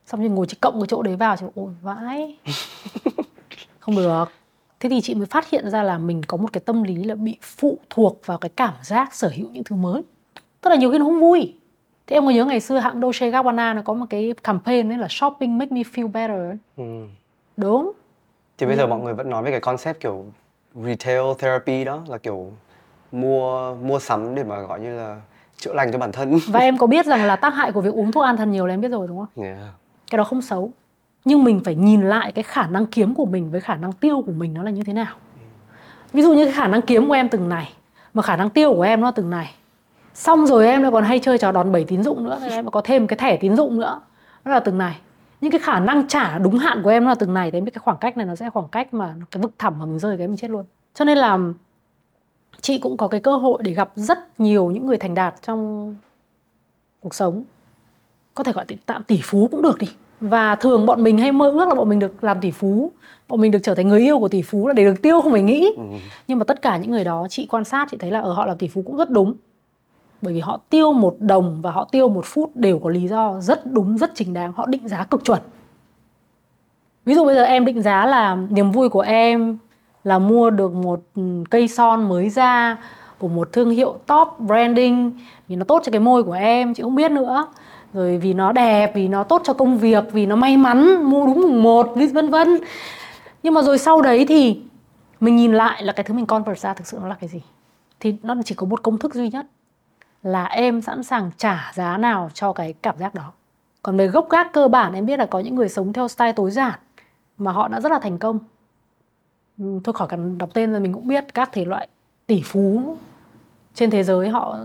[0.06, 2.38] Xong rồi ngồi chị cộng cái chỗ đấy vào chị ôi vãi.
[3.80, 4.24] Không được.
[4.80, 7.14] Thế thì chị mới phát hiện ra là mình có một cái tâm lý là
[7.14, 10.02] bị phụ thuộc vào cái cảm giác sở hữu những thứ mới.
[10.60, 11.54] Tức là nhiều khi nó không vui.
[12.06, 14.98] Thế em có nhớ ngày xưa hãng Dolce Gabbana nó có một cái campaign ấy
[14.98, 16.56] là shopping make me feel better.
[16.76, 17.06] Ừ.
[17.56, 17.92] đúng.
[18.58, 20.24] Thì bây giờ mọi người vẫn nói về cái concept kiểu
[20.74, 22.52] retail therapy đó là kiểu
[23.12, 25.20] mua mua sắm để mà gọi như là
[25.56, 26.38] chữa lành cho bản thân.
[26.48, 28.66] và em có biết rằng là tác hại của việc uống thuốc an thần nhiều
[28.66, 29.44] là em biết rồi đúng không?
[29.44, 29.58] Yeah.
[30.10, 30.70] cái đó không xấu.
[31.24, 34.22] Nhưng mình phải nhìn lại cái khả năng kiếm của mình với khả năng tiêu
[34.26, 35.14] của mình nó là như thế nào.
[36.12, 37.72] Ví dụ như cái khả năng kiếm của em từng này
[38.14, 39.54] mà khả năng tiêu của em nó từng này.
[40.14, 42.80] Xong rồi em lại còn hay chơi trò đòn bẩy tín dụng nữa em có
[42.84, 44.00] thêm cái thẻ tín dụng nữa.
[44.44, 44.98] Nó là từng này
[45.42, 47.80] những cái khả năng trả đúng hạn của em nó là từng này biết cái
[47.84, 50.28] khoảng cách này nó sẽ khoảng cách mà cái vực thẳm mà mình rơi cái
[50.28, 50.64] mình chết luôn.
[50.94, 51.38] Cho nên là
[52.60, 55.94] chị cũng có cái cơ hội để gặp rất nhiều những người thành đạt trong
[57.00, 57.44] cuộc sống.
[58.34, 59.86] Có thể gọi tạm tỷ phú cũng được đi.
[60.20, 62.92] Và thường bọn mình hay mơ ước là bọn mình được làm tỷ phú.
[63.28, 65.32] Bọn mình được trở thành người yêu của tỷ phú là để được tiêu không
[65.32, 65.74] phải nghĩ.
[65.76, 65.82] Ừ.
[66.28, 68.46] nhưng mà tất cả những người đó chị quan sát chị thấy là ở họ
[68.46, 69.34] làm tỷ phú cũng rất đúng
[70.22, 73.40] bởi vì họ tiêu một đồng và họ tiêu một phút đều có lý do
[73.40, 74.52] rất đúng, rất chính đáng.
[74.52, 75.40] Họ định giá cực chuẩn.
[77.04, 79.58] Ví dụ bây giờ em định giá là niềm vui của em
[80.04, 82.76] là mua được một ừ, cây son mới ra
[83.18, 85.12] của một thương hiệu top branding
[85.48, 87.46] vì nó tốt cho cái môi của em, chị không biết nữa.
[87.92, 91.26] Rồi vì nó đẹp, vì nó tốt cho công việc, vì nó may mắn, mua
[91.26, 92.58] đúng mùng một vân vân.
[93.42, 94.60] Nhưng mà rồi sau đấy thì
[95.20, 97.42] mình nhìn lại là cái thứ mình convert ra thực sự nó là cái gì?
[98.00, 99.46] Thì nó chỉ có một công thức duy nhất
[100.22, 103.32] là em sẵn sàng trả giá nào cho cái cảm giác đó
[103.82, 106.32] còn về gốc gác cơ bản em biết là có những người sống theo style
[106.32, 106.78] tối giản
[107.38, 108.38] mà họ đã rất là thành công
[109.58, 111.88] Ừ, thôi khỏi cần đọc tên rồi mình cũng biết các thể loại
[112.26, 112.96] tỷ phú
[113.74, 114.58] trên thế giới họ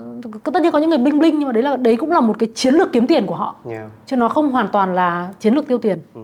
[0.43, 2.36] tất nhiên có những người bling bling nhưng mà đấy là đấy cũng là một
[2.39, 3.91] cái chiến lược kiếm tiền của họ Yeah.
[4.06, 6.22] chứ nó không hoàn toàn là chiến lược tiêu tiền Ừ.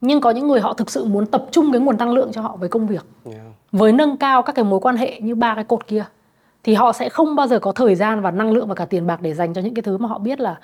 [0.00, 2.40] nhưng có những người họ thực sự muốn tập trung cái nguồn năng lượng cho
[2.42, 3.40] họ với công việc Yeah.
[3.72, 6.04] với nâng cao các cái mối quan hệ như ba cái cột kia
[6.64, 9.06] thì họ sẽ không bao giờ có thời gian và năng lượng và cả tiền
[9.06, 10.58] bạc để dành cho những cái thứ mà họ biết là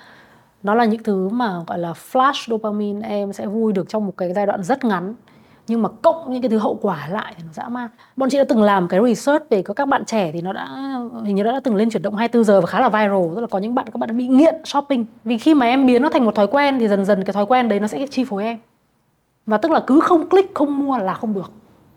[0.63, 4.13] nó là những thứ mà, gọi là, flash dopamine em sẽ vui được trong một
[4.17, 5.13] cái giai đoạn rất ngắn.
[5.67, 7.89] Nhưng mà cộng những cái thứ hậu quả lại thì nó dã man.
[8.15, 10.67] Bọn chị đã từng làm cái research về có các bạn trẻ thì nó đã,
[11.23, 13.35] hình như đã từng lên chuyển động 24 giờ và khá là viral.
[13.35, 15.05] Tức là có những bạn, các bạn đã bị nghiện shopping.
[15.23, 17.45] Vì khi mà em biến nó thành một thói quen thì dần dần cái thói
[17.45, 18.57] quen đấy nó sẽ chi phối em.
[19.45, 21.51] Và tức là cứ không click, không mua là không được.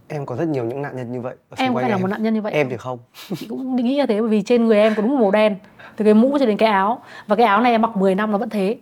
[0.08, 1.34] Em có rất nhiều những nạn nhân như vậy.
[1.56, 2.02] em có phải là em.
[2.02, 2.98] một nạn nhân như vậy Em thì không.
[3.36, 5.56] chị cũng nghĩ như thế bởi vì trên người em có đúng màu đen
[5.96, 8.32] từ cái mũ cho đến cái áo và cái áo này em mặc 10 năm
[8.32, 8.76] nó vẫn thế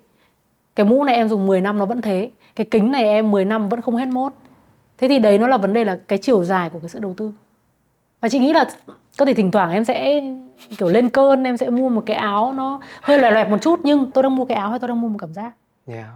[0.76, 3.44] cái mũ này em dùng 10 năm nó vẫn thế cái kính này em 10
[3.44, 4.32] năm vẫn không hết mốt
[4.98, 7.14] thế thì đấy nó là vấn đề là cái chiều dài của cái sự đầu
[7.16, 7.32] tư
[8.20, 8.64] và chị nghĩ là
[9.18, 10.22] có thể thỉnh thoảng em sẽ
[10.78, 13.80] kiểu lên cơn em sẽ mua một cái áo nó hơi loè loẹt một chút
[13.82, 15.52] nhưng tôi đang mua cái áo hay tôi đang mua một cảm giác
[15.86, 16.06] yeah.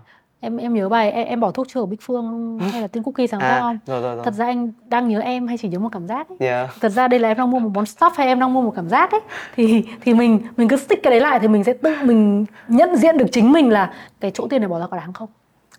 [0.45, 3.03] Em em nhớ bài em, em bỏ thuốc chưa ở Bích Phương hay là Tiên
[3.03, 3.79] Cookie sáng à, không?
[3.87, 4.25] rồi rồi rồi.
[4.25, 6.37] Thật ra anh đang nhớ em hay chỉ nhớ một cảm giác ấy?
[6.41, 6.71] yeah.
[6.81, 8.73] thật ra đây là em đang mua một món stuff hay em đang mua một
[8.77, 9.21] cảm giác ấy.
[9.57, 12.97] Thì thì mình mình cứ stick cái đấy lại thì mình sẽ tự mình nhận
[12.97, 15.29] diện được chính mình là cái chỗ tiền này bỏ ra có đáng không.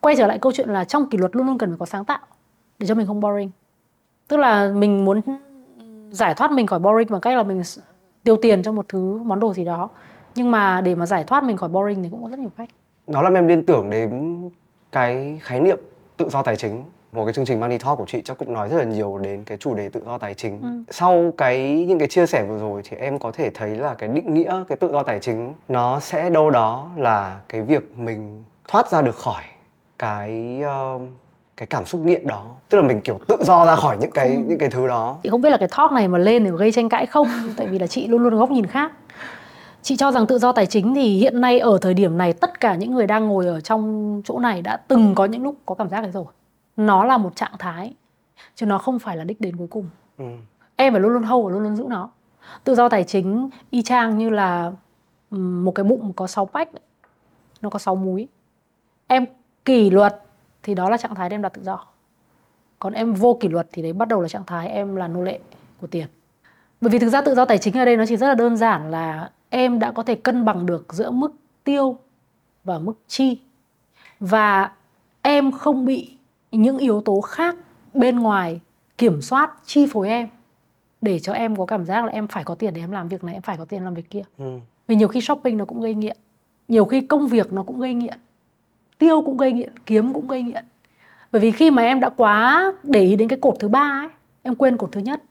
[0.02, 2.06] Quay trở lại câu chuyện là trong kỷ luật luôn luôn cần phải có sáng
[2.06, 2.20] tạo
[2.80, 3.52] để cho mình không boring.
[4.28, 5.22] Tức là mình muốn
[6.12, 7.62] giải thoát mình khỏi boring bằng cách là mình
[8.24, 9.90] tiêu tiền cho một thứ món đồ gì đó.
[10.36, 12.70] Nhưng mà để mà giải thoát mình khỏi boring thì cũng có rất nhiều cách
[13.08, 14.42] nó làm em liên tưởng đến
[14.92, 15.80] cái khái niệm
[16.18, 16.84] tự do tài chính
[17.16, 19.44] một cái chương trình Money Talk của chị chắc cũng nói rất là nhiều đến
[19.44, 20.84] cái chủ đề tự do tài chính.
[20.90, 24.10] Sau cái những cái chia sẻ vừa rồi thì em có thể thấy là cái
[24.10, 28.44] định nghĩa cái tự do tài chính nó sẽ đâu đó là cái việc mình
[28.68, 29.44] thoát ra được khỏi
[30.00, 30.62] cái
[30.96, 31.02] uh,
[31.58, 32.46] cái cảm xúc nghiện đó.
[32.70, 35.18] Tức là mình kiểu tự do ra khỏi những cái những cái thứ đó.
[35.24, 37.28] Chị không biết là cái talk này mà lên thì gây tranh cãi không?
[37.58, 38.92] Tại vì là chị luôn luôn góc nhìn khác
[39.86, 42.60] chị cho rằng tự do tài chính thì hiện nay ở thời điểm này tất
[42.60, 45.76] cả những người đang ngồi ở trong chỗ này đã từng có những lúc có
[45.76, 46.26] cảm giác đấy rồi.
[46.78, 47.94] Nó là một trạng thái
[48.56, 49.90] chứ nó không phải là đích đến cuối cùng.
[50.18, 50.26] Ừ.
[50.76, 52.10] em phải luôn luôn hold và luôn luôn giữ nó.
[52.64, 54.72] Tự do tài chính y chang như là
[55.32, 56.70] ừm, một cái bụng có 6 pách
[57.62, 58.28] nó có 6 múi.
[59.08, 59.26] Em
[59.66, 60.24] kỷ luật
[60.64, 61.86] thì đó là trạng thái em đạt tự do.
[62.80, 65.22] Còn em vô kỷ luật thì đấy bắt đầu là trạng thái em là nô
[65.22, 65.40] lệ
[65.82, 66.08] của tiền.
[66.82, 68.58] Bởi vì thực ra tự do tài chính ở đây nó chỉ rất là đơn
[68.58, 71.98] giản là em đã có thể cân bằng được giữa mức tiêu
[72.64, 73.40] và mức chi.
[74.20, 74.72] Và
[75.22, 76.18] em không bị
[76.52, 77.56] những yếu tố khác
[77.94, 78.60] bên ngoài
[78.98, 80.28] kiểm soát chi phối em
[81.02, 83.24] để cho em có cảm giác là em phải có tiền để em làm việc
[83.24, 84.24] này em phải có tiền làm việc kia.
[84.38, 84.60] Ừ.
[84.88, 86.18] vì nhiều khi shopping nó cũng gây nghiện
[86.68, 88.20] nhiều khi công việc nó cũng gây nghiện
[88.98, 90.66] tiêu cũng gây nghiện kiếm cũng gây nghiện.
[91.32, 94.10] Bởi vì khi mà em đã quá để ý đến cái cột thứ ba ấy
[94.44, 95.24] em quên cột thứ nhất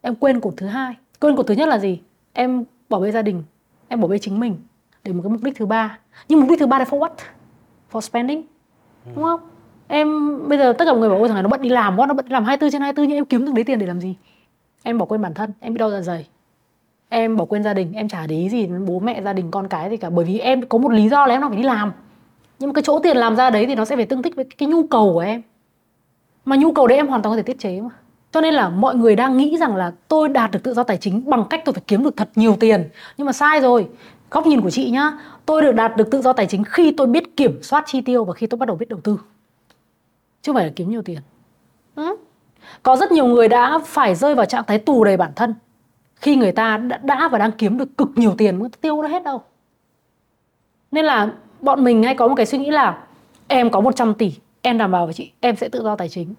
[0.00, 0.94] em quên cột thứ hai.
[1.20, 2.00] Quên cột thứ nhất là gì?
[2.32, 3.42] Em bỏ bê gia đình
[3.88, 4.56] em bỏ bê chính mình
[5.04, 5.98] để một cái mục đích thứ ba.
[6.28, 7.10] Nhưng mục đích thứ ba là for what?
[7.92, 8.42] For spending
[9.14, 9.40] đúng không?
[9.88, 10.08] Em
[10.48, 12.06] bây giờ tất cả mọi người bảo ôi thằng này nó bận đi làm quá
[12.06, 14.00] nó bận đi làm 24 trên 24 nhưng em kiếm được đấy tiền để làm
[14.00, 14.14] gì?
[14.82, 16.26] Em bỏ quên bản thân em bị đau dạ dày.
[17.08, 19.50] Em bỏ quên gia đình em chả để ý gì đến bố mẹ gia đình
[19.50, 20.10] con cái gì cả.
[20.10, 21.92] Bởi vì em có một lý do là em đang phải đi làm.
[22.58, 24.44] Nhưng mà cái chỗ tiền làm ra đấy thì nó sẽ phải tương thích với
[24.44, 25.42] cái nhu cầu của em.
[26.44, 27.90] Mà nhu cầu đấy em hoàn toàn có thể tiết chế mà
[28.36, 30.96] cho nên là mọi người đang nghĩ rằng là tôi đạt được tự do tài
[30.96, 32.88] chính bằng cách tôi phải kiếm được thật nhiều tiền.
[33.16, 33.88] Nhưng mà sai rồi.
[34.30, 35.12] Góc nhìn của chị nhá
[35.46, 38.24] tôi được đạt được tự do tài chính khi tôi biết kiểm soát chi tiêu
[38.24, 39.20] và khi tôi bắt đầu biết đầu tư.
[40.42, 41.18] Chứ không phải là kiếm nhiều tiền.
[41.94, 42.16] Ừ?
[42.82, 45.54] có rất nhiều người đã phải rơi vào trạng thái tù đầy bản thân
[46.16, 49.08] khi người ta đã, đã và đang kiếm được cực nhiều tiền mà tiêu nó
[49.08, 49.42] hết đâu.
[50.90, 52.98] Nên là bọn mình hay có một cái suy nghĩ là
[53.48, 56.34] em có 100 tỷ em đảm bảo với chị em sẽ tự do tài chính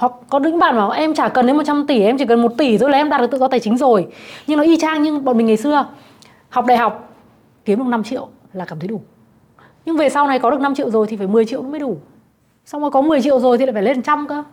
[0.00, 2.52] hoặc có những bạn bảo em chả cần đến 100 tỷ em chỉ cần 1
[2.58, 4.06] tỷ thôi là em đạt được tự do tài chính rồi.
[4.46, 5.86] Nhưng nó y chang như bọn mình ngày xưa.
[6.48, 7.14] Học đại học
[7.64, 9.00] kiếm được 5 triệu là cảm thấy đủ.
[9.84, 11.98] Nhưng về sau này có được 5 triệu rồi thì phải 10 triệu mới đủ.
[12.66, 14.44] Xong rồi có 10 triệu rồi thì lại phải lên trăm cơ.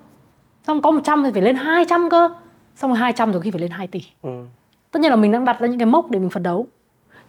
[0.67, 2.29] Xong có 100 thì phải lên 200 cơ.
[2.75, 4.01] Xong rồi 200 rồi khi phải lên 2 tỷ.
[4.21, 4.29] Ừ.
[4.91, 6.67] tất nhiên là mình đang đặt ra những cái mốc để mình phấn đấu.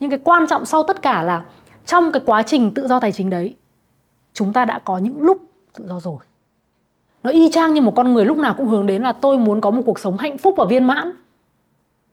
[0.01, 1.45] Nhưng cái quan trọng sau tất cả là
[1.87, 3.57] trong cái quá trình tự do tài chính đấy
[4.33, 5.43] chúng ta đã có những lúc
[5.79, 6.19] tự do rồi
[7.29, 9.61] nó y chang như một con người lúc nào cũng hướng đến là tôi muốn
[9.61, 11.13] có một cuộc sống hạnh phúc và viên mãn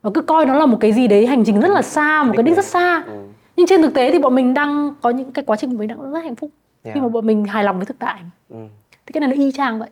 [0.02, 2.32] và cứ coi nó là một cái gì đấy hành trình rất là xa một
[2.36, 3.12] cái đích rất xa Ừ.
[3.56, 5.88] nhưng trên thực tế thì bọn mình đang có những cái quá trình của mình
[5.88, 6.50] đang rất hạnh phúc
[6.84, 7.02] khi Yeah.
[7.02, 8.56] mà bọn mình hài lòng với thực tại Ừ.
[9.06, 9.88] thì cái này nó y chang vậy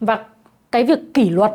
[0.00, 0.24] và
[0.72, 1.52] cái việc kỷ luật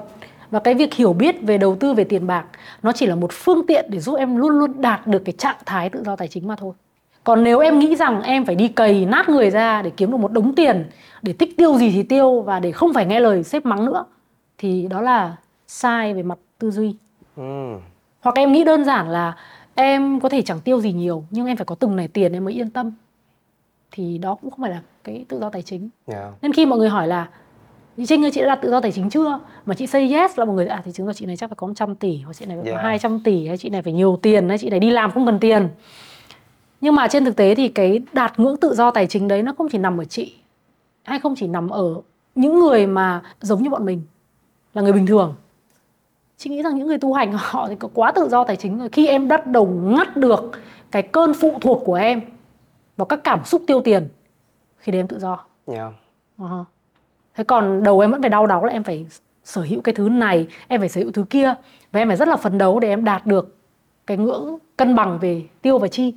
[0.52, 2.46] và cái việc hiểu biết về đầu tư về tiền bạc
[2.84, 5.56] nó chỉ là một phương tiện để giúp em luôn luôn đạt được cái trạng
[5.65, 6.74] thái tự do tài chính mà thôi
[7.23, 10.17] còn nếu em nghĩ rằng em phải đi cày nát người ra để kiếm được
[10.17, 10.86] một đống tiền
[11.21, 14.05] để thích tiêu gì thì tiêu và để không phải nghe lời sếp mắng nữa
[14.57, 15.36] thì đó là
[15.67, 16.95] sai về mặt tư duy
[17.38, 17.73] Ừ.
[18.21, 19.34] hoặc em nghĩ đơn giản là
[19.75, 22.45] em có thể chẳng tiêu gì nhiều nhưng em phải có từng này tiền em
[22.45, 22.91] mới yên tâm
[23.91, 26.34] thì đó cũng không phải là cái tự do tài chính Yeah.
[26.41, 27.27] nên khi mọi người hỏi là
[27.97, 30.39] chị Trinh ơi chị đã đạt tự do tài chính chưa mà chị say yes
[30.39, 32.34] là mọi người à thì chứng tỏ chị này chắc phải có 100 tỷ hoặc
[32.34, 32.84] chị này phải có Yeah.
[32.84, 35.39] 200 tỷ hay chị này phải nhiều tiền hay chị này đi làm không cần
[35.39, 35.67] tiền
[36.82, 39.54] nhưng mà trên thực tế thì cái đạt ngưỡng tự do tài chính đấy nó
[39.58, 40.36] không chỉ nằm ở chị
[41.04, 42.02] hay không chỉ nằm ở
[42.36, 44.02] những người mà giống như bọn mình
[44.74, 45.36] là người bình thường
[46.38, 48.80] chị nghĩ rằng những người tu hành họ thì có quá tự do tài chính
[48.80, 50.52] rồi khi em bắt đầu ngắt được
[50.91, 52.22] cái cơn phụ thuộc của em
[52.98, 54.08] vào các cảm xúc tiêu tiền
[54.78, 55.94] khi đấy em tự do Yeah.
[56.38, 56.65] Ờ.
[57.36, 59.06] Thế còn đầu em vẫn phải đau đáu là em phải
[59.44, 61.54] sở hữu cái thứ này, em phải sở hữu thứ kia
[61.91, 63.56] và em phải rất là phấn đấu để em đạt được
[64.08, 66.13] cái ngưỡng cân bằng về tiêu và chi.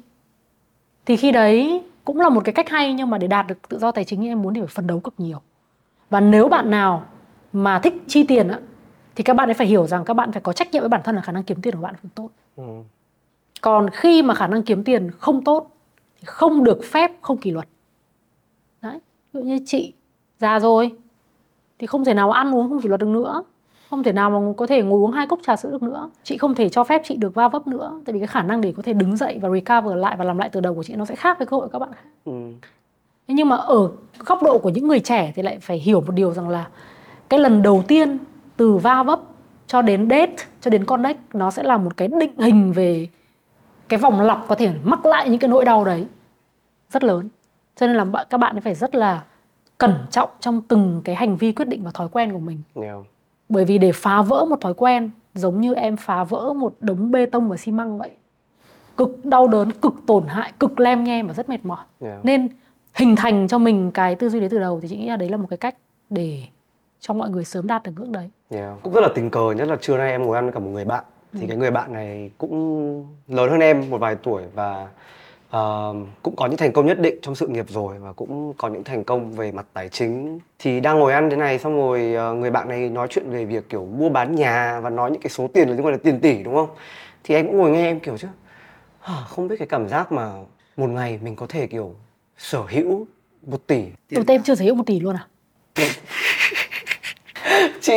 [1.07, 3.79] Thì khi đấy cũng là một cái cách hay nhưng mà để đạt được tự
[3.79, 5.41] do tài chính em muốn thì phải phấn đấu cực nhiều.
[6.11, 7.07] Và nếu bạn nào
[7.53, 8.59] mà thích chi tiền á
[9.15, 11.01] thì các bạn ấy phải hiểu rằng các bạn phải có trách nhiệm với bản
[11.05, 12.29] thân là khả năng kiếm tiền của bạn không tốt.
[12.57, 12.83] Ừ.
[13.61, 15.71] Còn khi mà khả năng kiếm tiền không tốt
[16.21, 17.69] thì không được phép không kỷ luật
[18.83, 18.99] đấy
[19.33, 19.93] ví dụ như chị
[20.39, 20.93] già rồi
[21.79, 23.43] thì không thể nào ăn uống không kỷ luật được nữa
[23.95, 26.11] không thể nào mà có thể ngồi uống hai cốc trà sữa được nữa.
[26.23, 28.01] Chị không thể cho phép chị được va vấp nữa.
[28.05, 30.39] Tại vì cái khả năng để có thể đứng dậy và recover lại và làm
[30.39, 32.09] lại từ đầu của chị nó sẽ khác với cơ hội các bạn khác.
[32.25, 32.33] Ừ.
[33.27, 33.91] Nhưng mà ở
[34.27, 36.69] góc độ của những người trẻ thì lại phải hiểu một điều rằng là
[37.29, 38.19] cái lần đầu tiên
[38.57, 39.21] từ va vấp
[39.67, 43.09] cho đến date cho đến connect nó sẽ là một cái định hình về
[43.89, 46.07] cái vòng lặp có thể mắc lại những cái nỗi đau đấy
[46.91, 47.29] rất lớn.
[47.77, 49.23] Cho nên là các bạn phải rất là
[49.79, 52.63] cẩn trọng trong từng cái hành vi quyết định và thói quen của mình.
[52.75, 52.97] Yeah.
[53.49, 57.11] Bởi vì để phá vỡ một thói quen giống như em phá vỡ một đống
[57.11, 58.11] bê tông và xi măng vậy
[58.97, 62.25] cực đau đớn cực tổn hại cực lem nhem và rất mệt mỏi Yeah.
[62.25, 62.49] nên
[62.95, 65.29] hình thành cho mình cái tư duy đấy từ đầu thì chị nghĩ là đấy
[65.29, 65.77] là một cái cách
[66.11, 66.43] để
[67.01, 68.75] cho mọi người sớm đạt được ngưỡng đấy Yeah.
[68.83, 70.71] Cũng rất là tình cờ nhất là trưa nay em ngồi ăn với cả một
[70.71, 74.89] người bạn thì cái người bạn này cũng lớn hơn em một vài tuổi và
[75.55, 78.69] ờ, cũng có những thành công nhất định trong sự nghiệp rồi và cũng có
[78.69, 80.39] những thành công về mặt tài chính.
[80.59, 83.45] Thì đang ngồi ăn thế này xong rồi ờ, người bạn này nói chuyện về
[83.45, 86.21] việc kiểu mua bán nhà và nói những cái số tiền liên quan đến tiền
[86.21, 86.69] tỷ đúng không?
[87.25, 88.29] Thì em cũng ngồi nghe em kiểu chứ
[89.01, 90.33] "Hả, không biết cái cảm giác mà
[90.77, 91.95] một ngày mình có thể kiểu
[92.39, 93.07] sở hữu
[93.47, 95.27] một tỷ tiên em chưa sở hữu một tỷ luôn à?
[97.81, 97.93] Chị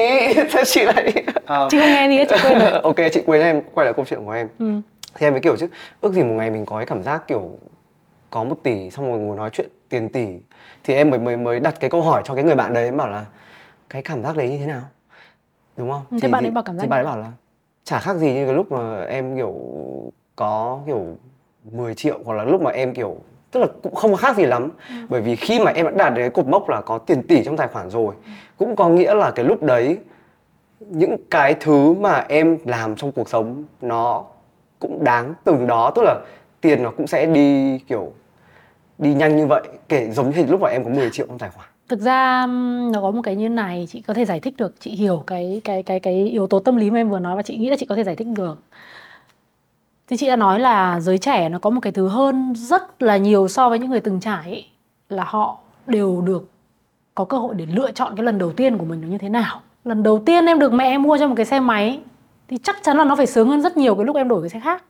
[0.51, 1.67] thế chị lại Ờ.
[1.71, 2.71] chị không nghe gì hết chị quên rồi.
[2.83, 4.47] Ok chị quên em quay lại câu chuyện của em.
[4.59, 4.81] Ừ.
[5.17, 5.67] thì em mới kiểu chứ
[6.01, 7.49] ước gì một ngày mình có cái cảm giác kiểu
[8.29, 10.27] có một tỷ xong rồi ngồi nói chuyện tiền tỷ.
[10.83, 13.07] Thì em mới mới mới đặt cái câu hỏi cho cái người bạn đấy bảo
[13.09, 13.25] là
[13.89, 14.81] cái cảm giác đấy như thế nào?
[15.77, 16.01] Đúng không?
[16.11, 17.31] Thế Thì- bạn ấy bảo cảm giác thì bạn ấy bảo là
[17.83, 19.55] chả khác gì như cái lúc mà em kiểu
[20.35, 21.05] có kiểu
[21.71, 23.17] 10 triệu hoặc là lúc mà em kiểu
[23.51, 24.69] tức là cũng không khác gì lắm.
[24.89, 24.95] Ừ.
[25.09, 27.43] bởi vì khi mà em đã đạt đến cái cột mốc là có tiền tỷ
[27.43, 28.15] trong tài khoản rồi
[28.57, 29.97] cũng có nghĩa là cái lúc đấy
[30.79, 34.25] những cái thứ mà em làm trong cuộc sống nó
[34.79, 35.91] cũng đáng từng đó.
[35.95, 36.15] Tức là
[36.61, 38.11] tiền nó cũng sẽ đi kiểu
[38.97, 39.63] đi nhanh như vậy.
[39.89, 41.67] Kể giống như lúc mà em có 10 triệu trong tài khoản.
[41.89, 42.45] Thực ra
[42.91, 45.61] nó có một cái như này chị có thể giải thích được chị hiểu cái
[45.63, 47.75] cái cái cái yếu tố tâm lý mà em vừa nói và chị nghĩ là
[47.79, 48.61] chị có thể giải thích được.
[50.07, 53.17] Thì chị đã nói là giới trẻ nó có một cái thứ hơn rất là
[53.17, 54.65] nhiều so với những người từng trải ấy,
[55.09, 56.49] là họ đều được
[57.15, 59.29] có cơ hội để lựa chọn cái lần đầu tiên của mình nó như thế
[59.29, 59.61] nào.
[59.83, 61.99] Lần đầu tiên em được mẹ em mua cho một cái xe máy
[62.47, 64.49] thì chắc chắn là nó phải sướng hơn rất nhiều cái lúc em đổi cái
[64.49, 64.83] xe khác.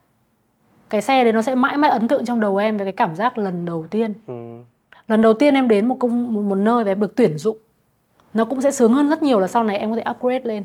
[0.89, 3.15] Cái xe đấy nó sẽ mãi mãi ấn tượng trong đầu em về cái cảm
[3.15, 4.13] giác lần đầu tiên.
[4.27, 4.33] Ừ.
[5.07, 7.57] lần đầu tiên em đến một công một, một nơi và em được tuyển dụng.
[8.33, 10.63] Nó cũng sẽ sướng hơn rất nhiều là sau này em có thể upgrade lên.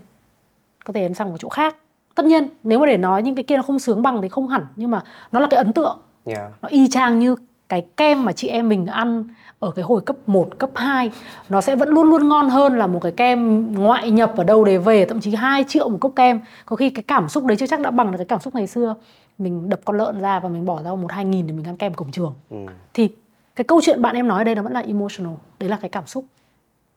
[0.84, 1.76] Có thể em sang một chỗ khác.
[2.14, 4.48] Tất nhiên nếu mà để nói những cái kia nó không sướng bằng thì không
[4.48, 5.02] hẳn nhưng mà
[5.32, 5.98] nó là cái ấn tượng.
[6.24, 6.52] Yeah.
[6.62, 7.36] nó y chang như
[7.68, 9.24] cái kem mà chị em mình ăn
[9.62, 11.10] ở cái hồi cấp 1, cấp 2
[11.48, 14.64] nó sẽ vẫn luôn luôn ngon hơn là một cái kem ngoại nhập ở đâu
[14.64, 16.40] để về thậm chí 2 triệu một cốc kem.
[16.66, 18.66] Có khi cái cảm xúc đấy chưa chắc đã bằng được cái cảm xúc ngày
[18.66, 18.94] xưa.
[19.38, 21.76] Mình đập con lợn ra và mình bỏ ra một hai nghìn để mình ăn
[21.76, 22.34] kem cổng trường.
[22.50, 22.56] Ừ.
[22.94, 23.08] thì
[23.56, 25.34] cái câu chuyện bạn em nói ở đây nó vẫn là emotional.
[25.60, 26.24] Đấy là cái cảm xúc.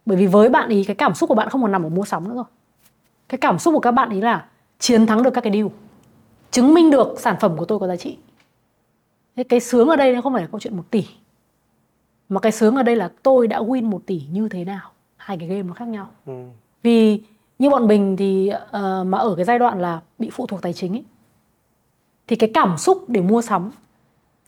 [0.06, 2.06] Bởi vì với bạn ý cái cảm xúc của bạn không còn nằm ở mua
[2.06, 2.46] sắm nữa rồi.
[3.30, 4.46] Cái cảm xúc của các bạn ý là
[4.80, 5.68] chiến thắng được các cái deal.
[6.52, 8.18] Chứng minh được sản phẩm của tôi có giá trị.
[9.50, 11.06] Cái sướng ở đây nó không phải là câu chuyện một tỷ
[12.30, 14.92] mà cái sướng ở đây là tôi đã win một tỷ như thế nào?
[15.18, 16.08] Hai cái game nó khác nhau.
[16.26, 16.34] Ừ.
[16.84, 17.22] vì
[17.60, 20.74] như bọn mình thì ờ, mà ở cái giai đoạn là bị phụ thuộc tài
[20.74, 21.04] chính ấy,
[22.28, 23.72] thì cái cảm xúc để mua sắm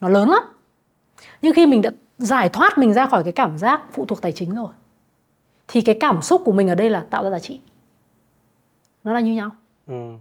[0.01, 0.43] nó lớn lắm.
[1.41, 4.31] Nhưng khi mình đã giải thoát mình ra khỏi cái cảm giác phụ thuộc tài
[4.31, 4.69] chính rồi
[5.67, 7.59] thì cái cảm xúc của mình ở đây là tạo ra giá trị.
[9.03, 9.49] Nó là như nhau.
[9.87, 10.11] Ừ.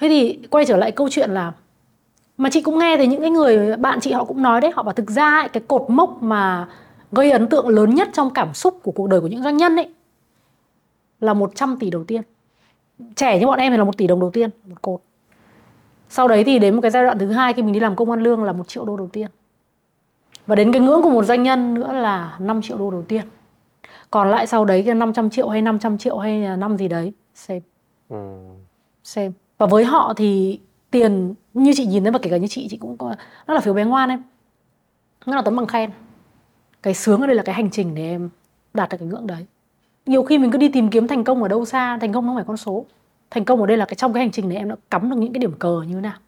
[0.00, 1.52] thế thì quay trở lại câu chuyện là
[2.38, 4.82] mà chị cũng nghe từ những cái người bạn chị họ cũng nói đấy họ
[4.82, 6.68] bảo thực ra ấy, cái cột mốc mà
[7.12, 9.76] gây ấn tượng lớn nhất trong cảm xúc của cuộc đời của những doanh nhân
[9.76, 9.88] ấy
[11.20, 12.22] là 100 tỷ đầu tiên.
[13.16, 15.00] Trẻ như bọn em thì là một tỷ đồng đầu tiên một cột.
[16.08, 18.10] Sau đấy thì đến một cái giai đoạn thứ hai khi mình đi làm công
[18.10, 19.28] ăn lương là một triệu đô đầu tiên.
[20.46, 23.22] Và đến cái ngưỡng của một doanh nhân nữa là 5 triệu đô đầu tiên.
[24.10, 27.12] Còn lại sau đấy cái 500 triệu hay 500 triệu hay là năm gì đấy
[27.34, 27.62] xem
[28.08, 28.16] Ừ.
[29.04, 32.66] xem và với họ thì tiền như chị nhìn thấy và kể cả như chị
[32.70, 33.14] chị cũng có
[33.46, 34.22] nó là phiếu bé ngoan em.
[35.26, 35.90] Nó là tấm bằng khen
[36.82, 38.28] cái sướng ở đây là cái hành trình để em
[38.74, 39.46] đạt được cái ngưỡng đấy.
[40.06, 42.34] Nhiều khi mình cứ đi tìm kiếm thành công ở đâu xa thành công không
[42.34, 42.84] phải con số.
[43.30, 45.16] Thành công ở đây là cái trong cái hành trình này em đã cắm được
[45.16, 46.18] những cái điểm cờ như thế nào.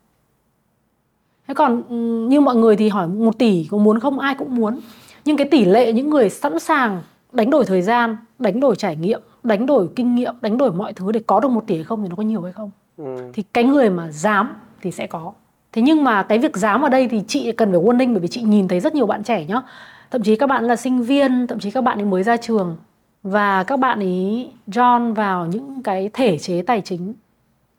[1.49, 1.83] Thế còn
[2.29, 4.19] như mọi người thì hỏi một tỷ có muốn không?
[4.19, 4.81] Ai cũng muốn.
[5.25, 8.97] Nhưng cái tỷ lệ những người sẵn sàng đánh đổi thời gian đánh đổi trải
[8.97, 11.85] nghiệm đánh đổi kinh nghiệm đánh đổi mọi thứ để có được một tỷ hay
[11.85, 12.71] không thì nó có nhiều hay không?
[12.97, 13.17] Ừ.
[13.33, 15.33] thì cái người mà dám thì sẽ có.
[15.73, 18.29] Thế nhưng mà cái việc dám ở đây thì chị cần phải warning bởi vì
[18.29, 19.63] chị nhìn thấy rất nhiều bạn trẻ nhá
[20.11, 22.77] thậm chí các bạn là sinh viên thậm chí các bạn ấy mới ra trường
[23.23, 27.15] và các bạn ấy John vào những cái thể chế tài chính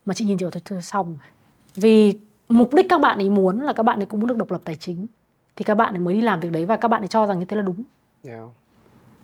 [0.06, 1.18] mà chị nhìn thôi thôi xong
[1.76, 2.14] vì
[2.50, 4.62] mục đích các bạn ấy muốn là các bạn ấy cũng muốn được độc lập
[4.64, 5.08] tài chính
[5.56, 7.40] thì các bạn ấy mới đi làm việc đấy và các bạn ấy cho rằng
[7.40, 7.84] như thế là đúng
[8.28, 8.40] yeah.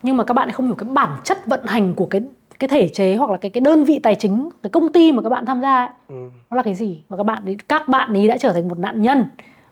[0.02, 2.22] nhưng mà các bạn ấy không hiểu cái bản chất vận hành của cái
[2.58, 5.22] cái thể chế hoặc là cái cái đơn vị tài chính cái công ty mà
[5.22, 6.30] các bạn tham gia ấy, Ừ.
[6.50, 8.78] nó là cái gì và các bạn ấy các bạn ấy đã trở thành một
[8.78, 9.24] nạn nhân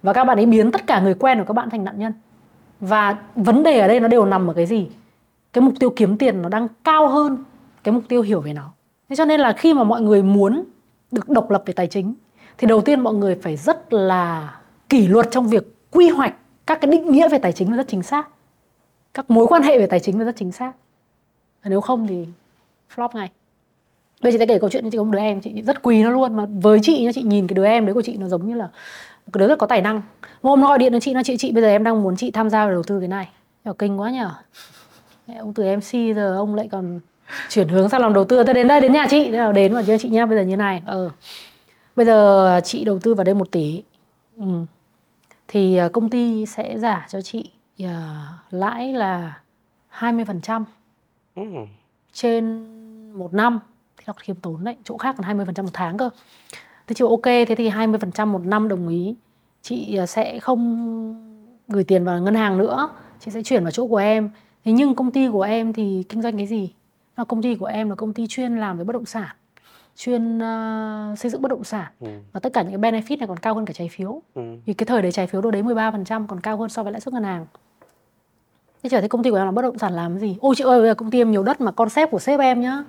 [0.03, 2.12] và các bạn ấy biến tất cả người quen của các bạn thành nạn nhân
[2.80, 4.88] và vấn đề ở đây nó đều nằm ở cái gì?
[5.52, 7.44] Cái mục tiêu kiếm tiền nó đang cao hơn
[7.84, 8.72] cái mục tiêu hiểu về nó.
[9.08, 10.64] Thế cho nên là khi mà mọi người muốn
[11.10, 12.14] được độc lập về tài chính,
[12.58, 14.56] thì đầu tiên mọi người phải rất là
[14.88, 16.34] kỷ luật trong việc quy hoạch
[16.66, 18.28] các cái định nghĩa về tài chính nó rất chính xác.
[19.14, 20.72] Các mối quan hệ về tài chính nó rất chính xác.
[21.64, 22.26] Nếu không thì
[22.94, 23.30] flop ngay.
[24.22, 25.82] Bây giờ chị sẽ kể câu chuyện cho chị có một đứa em, chị rất
[25.82, 26.36] quý nó luôn.
[26.36, 28.54] Mà với chị nhá, chị nhìn cái đứa em đấy của chị nó giống như
[28.54, 28.68] là
[29.26, 30.02] một cái đứa rất có tài năng.
[30.42, 32.30] Hôm nó gọi điện cho chị nó chị chị bây giờ em đang muốn chị
[32.30, 33.28] tham gia vào đầu tư cái này.
[33.64, 34.30] Kiểu kinh quá nhở
[35.38, 37.00] ông từ MC giờ ông lại còn
[37.48, 38.44] chuyển hướng sang làm đầu tư.
[38.44, 39.24] Tôi đến đây đến nhà chị.
[39.30, 40.82] Thế là đến mà chị nhá bây giờ như này.
[40.86, 41.10] Ờ.
[41.96, 43.82] Bây giờ chị đầu tư vào đây một tỷ.
[44.36, 44.44] Ừ.
[45.48, 49.40] thì à, công ty sẽ giả cho chị à, lãi là
[49.98, 50.64] 20%
[51.36, 51.42] Ừ.
[52.12, 52.66] trên
[53.18, 53.58] một năm.
[53.96, 54.76] Thì nó khiêm tốn đấy.
[54.84, 56.10] Chỗ khác còn 20% một tháng cơ
[56.87, 59.14] thế chị bảo ok thế thì 20% một năm đồng ý.
[59.62, 62.88] Chị à, sẽ không gửi tiền vào ngân hàng nữa.
[63.20, 64.31] Chị sẽ chuyển vào chỗ của em.
[64.64, 66.72] Thế nhưng công ty của em thì kinh doanh cái gì?
[67.16, 69.29] Là công ty của em là công ty chuyên làm với bất động sản
[69.96, 71.92] chuyên ờ, xây dựng bất động sản.
[72.01, 72.09] Ừ.
[72.33, 74.22] và tất cả những cái benefit này còn cao hơn cả trái phiếu.
[74.35, 74.42] Ừ.
[74.66, 77.01] vì cái thời đấy trái phiếu đâu đấy 13% còn cao hơn so với lãi
[77.01, 77.46] suất ngân hàng.
[78.83, 80.37] Thế trở thấy công ty của em làm bất động sản làm cái gì?
[80.40, 82.61] Ôi chị ơi bây giờ công ty em nhiều đất mà concept của sếp em
[82.61, 82.85] nhá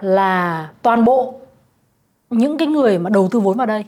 [0.00, 1.40] là toàn bộ
[2.38, 3.84] những cái người mà đầu tư vốn vào đây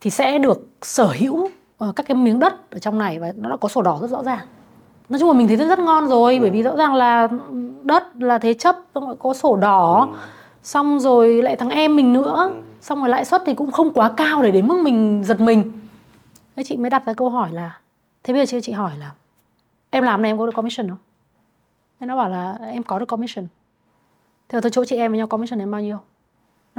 [0.00, 3.50] thì sẽ được sở hữu ờ, các cái miếng đất ở trong này và nó
[3.50, 4.46] đã có sổ đỏ rất rõ ràng.
[5.08, 7.28] Nói chung là mình thấy rất, rất ngon rồi bởi vì rõ ràng là
[7.82, 10.08] đất là thế chấp xong rồi có sổ đỏ
[10.62, 14.12] xong rồi lại thằng em mình nữa xong rồi lãi suất thì cũng không quá
[14.16, 15.72] cao để đến mức mình giật mình.
[16.56, 17.80] Thế chị mới đặt ra câu hỏi là
[18.22, 19.10] thế bây giờ chị, chị hỏi là
[19.90, 20.98] em làm này em có được commission không?
[22.00, 23.46] Thế nó bảo là em có được commission.
[24.48, 25.98] Thế là tôi chỗ chị em với nhau commission em bao nhiêu?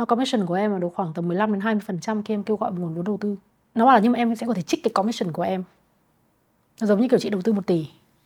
[0.02, 2.44] Nó commission của em là được khoảng tầm 15 đến 20 phần trăm khi em
[2.44, 3.36] kêu gọi một nguồn vốn đầu tư
[3.76, 5.64] nó bảo là nhưng mà em sẽ có thể trích cái commission của em
[6.82, 7.86] nó giống như kiểu chị đầu tư 1 tỷ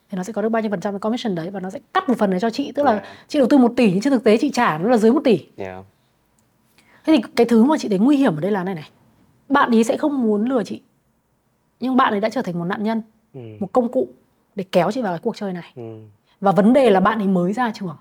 [0.10, 1.80] thì nó sẽ có được bao nhiêu phần trăm cái commission đấy và nó sẽ
[1.94, 3.04] cắt một phần này cho chị tức là Yeah.
[3.28, 5.22] chị đầu tư 1 tỷ nhưng trên thực tế chị trả nó là dưới 1
[5.24, 5.86] tỷ Yeah.
[7.06, 8.90] thế thì cái thứ mà chị thấy nguy hiểm ở đây là này này
[9.50, 10.82] bạn ấy sẽ không muốn lừa chị
[11.80, 13.02] nhưng bạn ấy đã trở thành một nạn nhân
[13.34, 13.42] Ừ.
[13.60, 14.08] một công cụ
[14.56, 15.98] để kéo chị vào cái cuộc chơi này Ừ.
[16.42, 17.96] và vấn đề là bạn ấy mới ra trường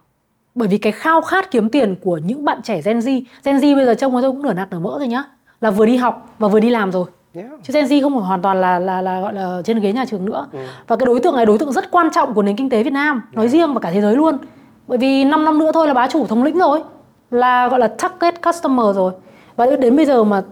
[0.55, 3.77] bởi vì cái khao khát kiếm tiền của những bạn trẻ Gen Z Gen Z
[3.77, 5.25] bây giờ trông tôi cũng nửa nạc nửa mỡ rồi nhá
[5.61, 7.07] là vừa đi học và vừa đi làm rồi.
[7.35, 7.51] Yeah.
[7.63, 10.05] chứ Gen Z không phải hoàn toàn là là là gọi là trên ghế nhà
[10.05, 10.47] trường nữa.
[10.87, 12.93] Và cái đối tượng này đối tượng rất quan trọng của nền kinh tế Việt
[12.93, 14.39] Nam nói riêng và cả thế giới luôn.
[14.87, 16.83] Bởi vì 5 năm nữa thôi là bá chủ thống lĩnh rồi
[17.31, 19.13] là gọi là target customer rồi.
[19.57, 20.43] Và đến bây giờ mà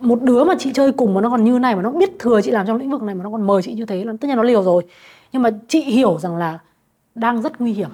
[0.00, 2.40] một đứa mà chị chơi cùng mà nó còn như này mà nó biết thừa
[2.40, 4.28] chị làm trong lĩnh vực này mà nó còn mời chị như thế là tất
[4.28, 4.82] nhiên nó liều rồi.
[5.32, 6.58] Nhưng mà chị hiểu rằng là
[7.14, 7.88] đang rất nguy hiểm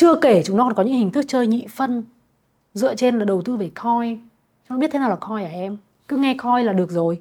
[0.00, 2.04] chưa kể chúng nó còn có những hình thức chơi nhị phân
[2.74, 4.18] dựa trên là đầu tư về coin.
[4.68, 5.76] Nó biết thế nào là coin hả em?
[6.08, 7.20] Cứ nghe coin là được rồi.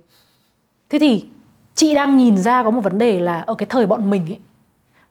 [0.90, 1.26] Thế thì
[1.76, 4.40] chị đang nhìn ra có một vấn đề là ở cái thời bọn mình ấy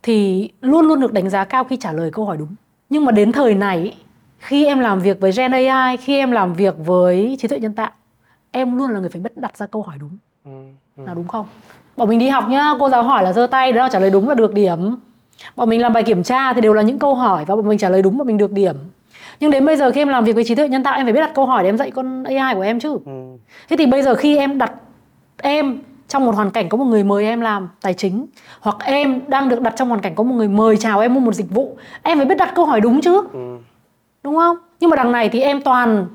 [0.03, 2.55] thì luôn luôn được đánh giá cao khi trả lời câu hỏi đúng.
[2.91, 3.95] Nhưng mà đến thời này ấy,
[4.39, 7.75] khi em làm việc với Gen AI khi em làm việc với trí tuệ nhân
[7.75, 7.91] tạo
[8.51, 10.19] em luôn là người phải biết đặt ra câu hỏi đúng.
[10.45, 10.51] Ừ.
[10.97, 11.03] Ừ.
[11.07, 11.47] là đúng không?
[11.97, 14.11] Bọn mình đi học nhá cô giáo hỏi là giơ tay đó là trả lời
[14.11, 14.95] đúng là được điểm
[15.57, 17.79] bọn mình làm bài kiểm tra thì đều là những câu hỏi và bọn mình
[17.79, 18.77] trả lời đúng bọn mình được điểm.
[19.41, 21.13] Nhưng đến bây giờ khi em làm việc với trí tuệ nhân tạo em phải
[21.13, 22.99] biết đặt câu hỏi để em dạy con AI của em chứ.
[23.05, 23.37] Ừ.
[23.69, 24.73] thế thì bây giờ khi em đặt
[25.43, 28.27] em trong một hoàn cảnh có một người mời em làm tài chính
[28.61, 31.21] hoặc em đang được đặt trong hoàn cảnh có một người mời chào em mua
[31.21, 33.23] một dịch vụ em phải biết đặt câu hỏi đúng chứ.
[33.33, 33.57] Ừ.
[34.23, 34.57] đúng không?
[34.81, 36.07] Nhưng mà đằng này thì em toàn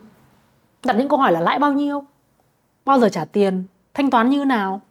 [0.86, 2.04] đặt những câu hỏi là lãi bao nhiêu
[2.86, 4.82] bao giờ trả tiền thanh toán như nào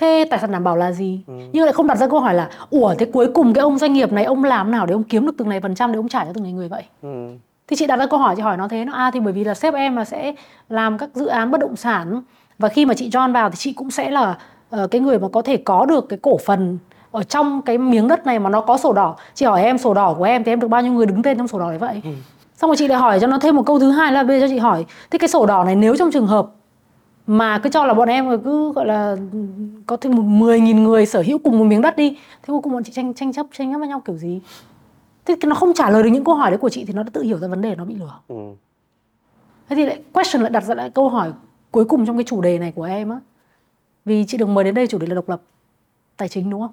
[0.00, 1.20] thế tài sản đảm bảo là gì?
[1.52, 3.92] Nhưng lại không đặt ra câu hỏi là ủa thế cuối cùng cái ông doanh
[3.92, 6.08] nghiệp này ông làm nào để ông kiếm được từng này phần trăm để ông
[6.08, 6.82] trả cho từng này người vậy?
[7.02, 7.28] Ừ.
[7.68, 9.44] thì chị đặt ra câu hỏi chị hỏi nó thế nó à thì bởi vì
[9.44, 10.34] là sếp em là sẽ
[10.68, 12.22] làm các dự án bất động sản
[12.58, 14.38] và khi mà chị join vào thì chị cũng sẽ là
[14.70, 16.78] ờ, cái người mà có thể có được cái cổ phần
[17.10, 19.16] ở trong cái miếng đất này mà nó có sổ đỏ.
[19.34, 21.38] Chị hỏi em sổ đỏ của em thì em được bao nhiêu người đứng tên
[21.38, 22.02] trong sổ đỏ đấy vậy?
[22.56, 24.46] Xong rồi chị lại hỏi cho nó thêm một câu thứ hai là bây giờ
[24.46, 26.46] cho chị hỏi thế cái sổ đỏ này nếu trong trường hợp
[27.30, 29.16] mà cứ cho là bọn em cứ gọi là
[29.86, 32.10] có thêm một 10.000 người sở hữu cùng một miếng đất đi.
[32.10, 34.40] Thế cuối cùng bọn chị tranh tranh chấp tranh chấp với nhau kiểu gì?
[35.24, 37.10] Thế nó không trả lời được những câu hỏi đấy của chị thì nó đã
[37.12, 38.18] tự hiểu ra vấn đề nó bị lừa.
[38.28, 38.36] Ừ.
[39.68, 41.32] thế thì lại question lại đặt ra lại câu hỏi
[41.70, 43.20] cuối cùng trong cái chủ đề này của em á.
[44.04, 45.42] Vì chị được mời đến đây chủ đề là độc lập
[46.16, 46.72] tài chính đúng không?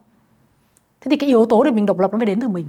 [1.02, 2.66] Thế thì cái yếu tố để mình độc lập nó phải đến từ mình.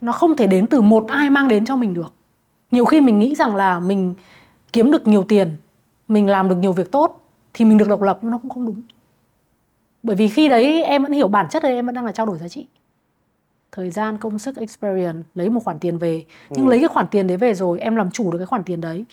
[0.00, 2.12] Nó không thể đến từ một ai mang đến cho mình được.
[2.70, 4.14] Nhiều khi mình nghĩ rằng là mình
[4.72, 5.56] kiếm được nhiều tiền
[6.08, 7.20] mình làm được nhiều việc tốt
[7.54, 8.82] thì mình được độc lập nó cũng không đúng.
[10.02, 12.26] Bởi vì khi đấy em vẫn hiểu bản chất đấy em vẫn đang là trao
[12.26, 12.66] đổi giá trị.
[13.72, 16.24] Thời gian công sức experience lấy một khoản tiền về.
[16.50, 16.70] Nhưng Ừ.
[16.70, 19.04] lấy cái khoản tiền đấy về rồi em làm chủ được cái khoản tiền đấy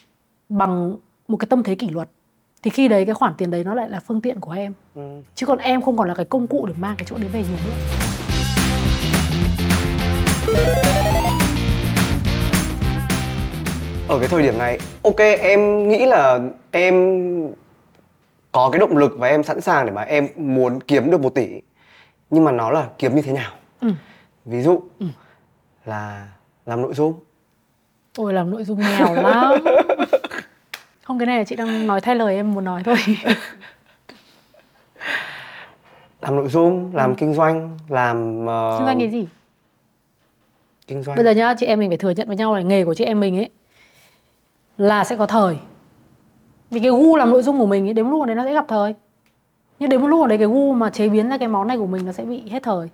[0.50, 2.10] bằng một cái tâm thế kỷ luật.
[2.64, 4.74] Thì khi đấy cái khoản tiền đấy nó lại là phương tiện của em.
[4.96, 5.22] Ừ.
[5.36, 7.39] chứ còn em không còn là cái công cụ để mang cái chỗ đấy về
[7.44, 7.74] nhiều nữa
[14.08, 16.39] ở cái thời điểm này ok em nghĩ là
[16.72, 16.93] em
[18.51, 21.36] có cái động lực và em sẵn sàng để mà em muốn kiếm được một
[21.36, 21.62] tỷ.
[22.30, 23.51] Nhưng mà nó là kiếm như thế nào?
[23.82, 23.88] Ừ.
[24.45, 24.82] ví dụ
[25.86, 26.28] là
[26.66, 27.14] làm nội dung.
[28.18, 29.54] Ôi làm nội dung nghèo lắm.
[31.04, 32.95] Không cái này là chị đang nói thay lời em muốn nói thôi.
[36.22, 39.28] Làm nội dung làm kinh doanh làm ờ, Kinh doanh cái gì?
[40.88, 41.16] kinh doanh.
[41.16, 43.04] Bây giờ nhá chị em mình phải thừa nhận với nhau là nghề của chị
[43.04, 43.49] em mình ấy
[44.78, 45.57] Là sẽ có thời.
[46.71, 48.43] Vì cái gu làm nội dung của mình ấy Đến một lúc nào đấy nó
[48.43, 48.95] sẽ gặp thời.
[49.80, 51.78] Nhưng đến một lúc nào đấy cái gu mà chế biến ra cái món này
[51.78, 52.89] của mình Nó sẽ bị hết thời.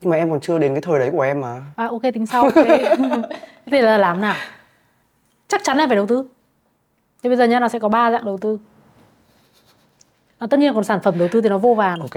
[0.00, 1.62] Nhưng mà em còn chưa đến cái thời đấy của em mà.
[1.76, 2.54] À ok tính sau ok.
[3.70, 4.34] Thế là làm nào?
[5.48, 6.24] Chắc chắn là phải đầu tư.
[7.22, 8.58] Thế bây giờ nhá nó sẽ có ba dạng đầu tư.
[10.38, 12.00] À, Tất nhiên còn sản phẩm đầu tư thì nó vô vàn.
[12.00, 12.14] Ok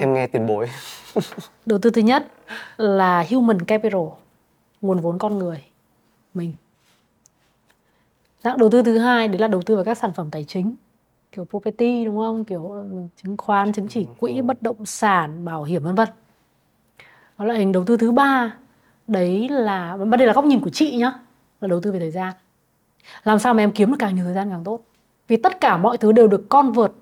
[0.00, 0.68] em nghe tiền bối.
[1.66, 2.26] Đầu tư thứ nhất
[2.76, 4.00] là human capital,
[4.80, 5.64] nguồn vốn con người
[6.34, 6.52] mình.
[8.46, 10.74] Dạng đầu tư thứ hai đấy là đầu tư vào các sản phẩm tài chính,
[11.32, 12.44] kiểu property đúng không?
[12.44, 12.84] Kiểu ừ,
[13.22, 16.08] chứng khoán, chứng chỉ quỹ, bất động sản, bảo hiểm vân vân.
[17.38, 18.56] Đó là hình đầu tư thứ ba,
[19.06, 21.12] đấy là và đây là góc nhìn của chị nhá,
[21.60, 22.34] là đầu tư về thời gian.
[23.24, 24.80] Làm sao mà em kiếm được càng nhiều thời gian càng tốt.
[25.28, 26.92] Vì tất cả mọi thứ đều được convert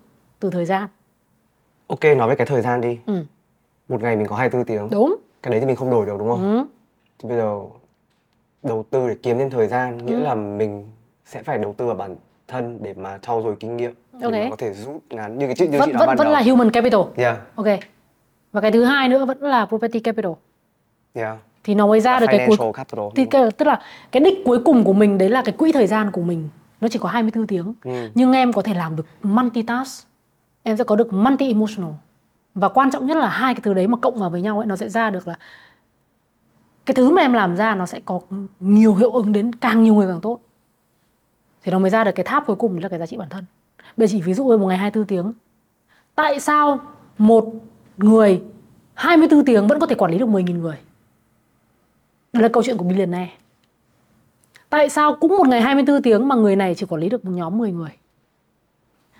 [0.40, 0.88] từ thời gian.
[1.86, 3.24] ok nói về cái thời gian đi Ừ,
[3.88, 5.16] một ngày mình có 24 tiếng đúng.
[5.42, 6.64] cái đấy thì mình không đổi được đúng không Ừ.
[7.18, 7.61] thì bây giờ
[8.62, 10.18] đầu tư để kiếm thêm thời gian nghĩa Ừ.
[10.22, 10.88] là mình
[11.25, 12.16] sẽ phải đầu tư vào bản
[12.49, 14.33] thân để mà trau dồi kinh nghiệm để Ok.
[14.33, 16.33] mà có thể rút ngắn như cái chị như Vẫn chị nói vẫn vẫn đầu
[16.33, 17.01] là human capital.
[17.16, 17.66] yeah Ok.
[18.53, 20.33] Và cái thứ hai nữa vẫn là property capital.
[21.14, 23.81] yeah Thì nó mới ra được cái cuối capital thì cái, tức là
[24.12, 26.49] cái đích cuối cùng của mình đấy là cái quỹ thời gian của mình
[26.81, 27.75] nó chỉ có 24 tiếng.
[27.85, 27.91] Ừ.
[28.14, 30.07] Nhưng em có thể làm được multitask.
[30.62, 31.91] Em sẽ có được multi emotional.
[32.55, 34.66] Và quan trọng nhất là hai cái thứ đấy mà cộng vào với nhau ấy
[34.66, 35.35] nó sẽ ra được là
[36.87, 38.20] cái thứ mà em làm ra nó sẽ có
[38.61, 40.39] nhiều hiệu ứng đến càng nhiều người càng tốt.
[41.65, 43.45] Thì nó mới ra được cái tháp cuối cùng là cái giá trị bản thân.
[43.97, 45.33] Bây giờ chỉ ví dụ như một ngày 24 tiếng.
[46.15, 46.81] Tại sao
[47.19, 47.53] một
[47.97, 48.43] người
[48.95, 50.77] 24 tiếng vẫn có thể quản lý được 10.000 người?
[52.33, 53.33] Đây là câu chuyện của billionaire.
[54.71, 57.31] Tại sao cũng một ngày 24 tiếng mà người này chỉ quản lý được một
[57.35, 57.91] nhóm 10 người?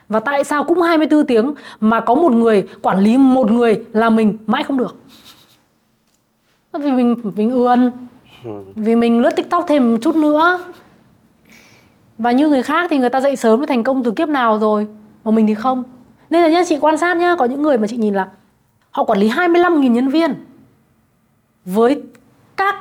[0.09, 4.11] Và tại sao cũng 24 tiếng mà có một người quản lý một người là
[4.11, 4.97] mình mãi không được?
[6.73, 7.91] Vì mình mình ươn,
[8.75, 10.65] vì mình lướt TikTok thêm một chút nữa.
[12.19, 14.59] Và như người khác thì người ta dậy sớm để thành công từ kiếp nào
[14.59, 14.87] rồi,
[15.25, 15.83] mà mình thì không.
[16.31, 18.29] Nên là nhá chị quan sát nhá, có những người mà chị nhìn là
[18.91, 20.35] họ quản lý 25.000 nhân viên
[21.65, 22.03] với
[22.57, 22.75] các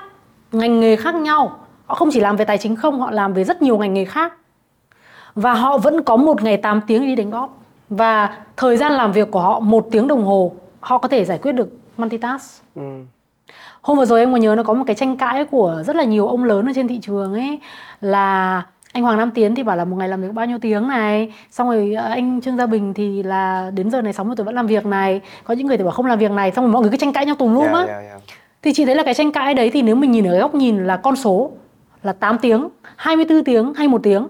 [0.52, 1.60] ngành nghề khác nhau.
[1.86, 4.06] Họ không chỉ làm về tài chính không, họ làm về rất nhiều ngành nghề
[4.06, 4.34] khác.
[5.36, 7.64] Và họ vẫn có một ngày 8 tiếng đi đánh góp.
[7.90, 11.38] Và thời gian làm việc của họ một tiếng đồng hồ, họ có thể giải
[11.38, 12.64] quyết được multitask.
[12.76, 12.82] ừ.
[13.82, 16.04] Hôm vừa rồi em có nhớ nó có một cái tranh cãi của rất là
[16.04, 17.60] nhiều ông lớn ở trên thị trường ấy
[18.02, 18.64] là
[18.94, 21.34] anh Hoàng Nam Tiến thì bảo là một ngày làm việc bao nhiêu tiếng này.
[21.52, 24.56] Xong rồi ờ, anh Trương Gia Bình thì là đến giờ này 60 tuổi vẫn
[24.56, 25.22] làm việc này.
[25.44, 27.14] Có những người thì bảo không làm việc này xong rồi mọi người cứ tranh
[27.14, 27.84] cãi nhau tùm lum yeah, á.
[27.86, 28.22] yeah, yeah.
[28.62, 30.88] thì chị thấy là cái tranh cãi đấy thì nếu mình nhìn ở góc nhìn
[30.88, 31.52] là con số
[32.04, 34.28] là 8 tiếng 24 tiếng hay một tiếng.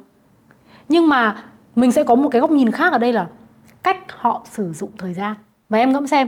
[0.89, 1.43] Nhưng mà
[1.75, 3.27] mình sẽ có một cái góc nhìn khác ở đây là
[3.83, 5.35] cách họ sử dụng thời gian.
[5.69, 6.27] Và em ngẫm xem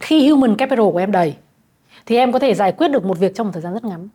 [0.00, 1.34] khi human capital của em đầy
[2.06, 4.08] thì em có thể giải quyết được một việc trong một thời gian rất ngắn.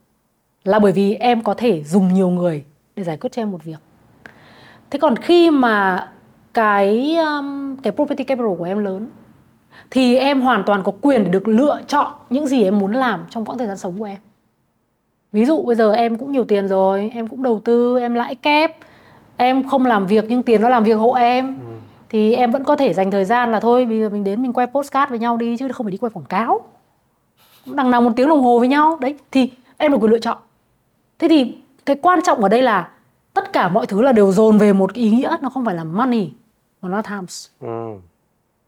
[0.63, 2.63] Là bởi vì em có thể dùng nhiều người
[2.96, 3.80] để giải quyết cho em một việc.
[4.89, 6.08] Thế còn khi mà
[6.54, 9.08] cái um, cái property capital của em lớn
[9.91, 13.26] thì em hoàn toàn có quyền để được lựa chọn những gì em muốn làm
[13.30, 14.18] trong quãng thời gian sống của em.
[15.32, 18.36] Ví dụ bây giờ em cũng nhiều tiền rồi em cũng đầu tư em lãi
[18.36, 18.78] kép
[19.38, 21.60] em không làm việc nhưng tiền nó làm việc hộ em
[22.10, 24.54] thì em vẫn có thể dành thời gian là thôi bây giờ mình đến mình
[24.54, 26.62] quay postcard với nhau đi chứ không phải đi quay quảng cáo.
[27.66, 30.38] Đằng nào một tiếng đồng hồ với nhau đấy thì em được quyền lựa chọn.
[31.20, 32.89] Thế thì cái quan trọng ở đây là
[33.34, 35.75] tất cả mọi thứ là đều dồn về một cái ý nghĩa nó không phải
[35.75, 36.31] là money
[36.81, 37.47] mà nó là times.
[37.59, 37.95] Ừ.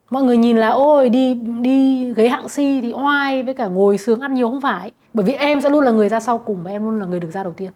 [0.09, 3.97] mọi người nhìn là ôi đi đi ghế hạng C thì oai với cả ngồi
[3.97, 4.91] sướng ăn nhiều không phải.
[5.13, 7.19] Bởi vì em sẽ luôn là người ra sau cùng và em luôn là người
[7.19, 7.71] được ra đầu tiên.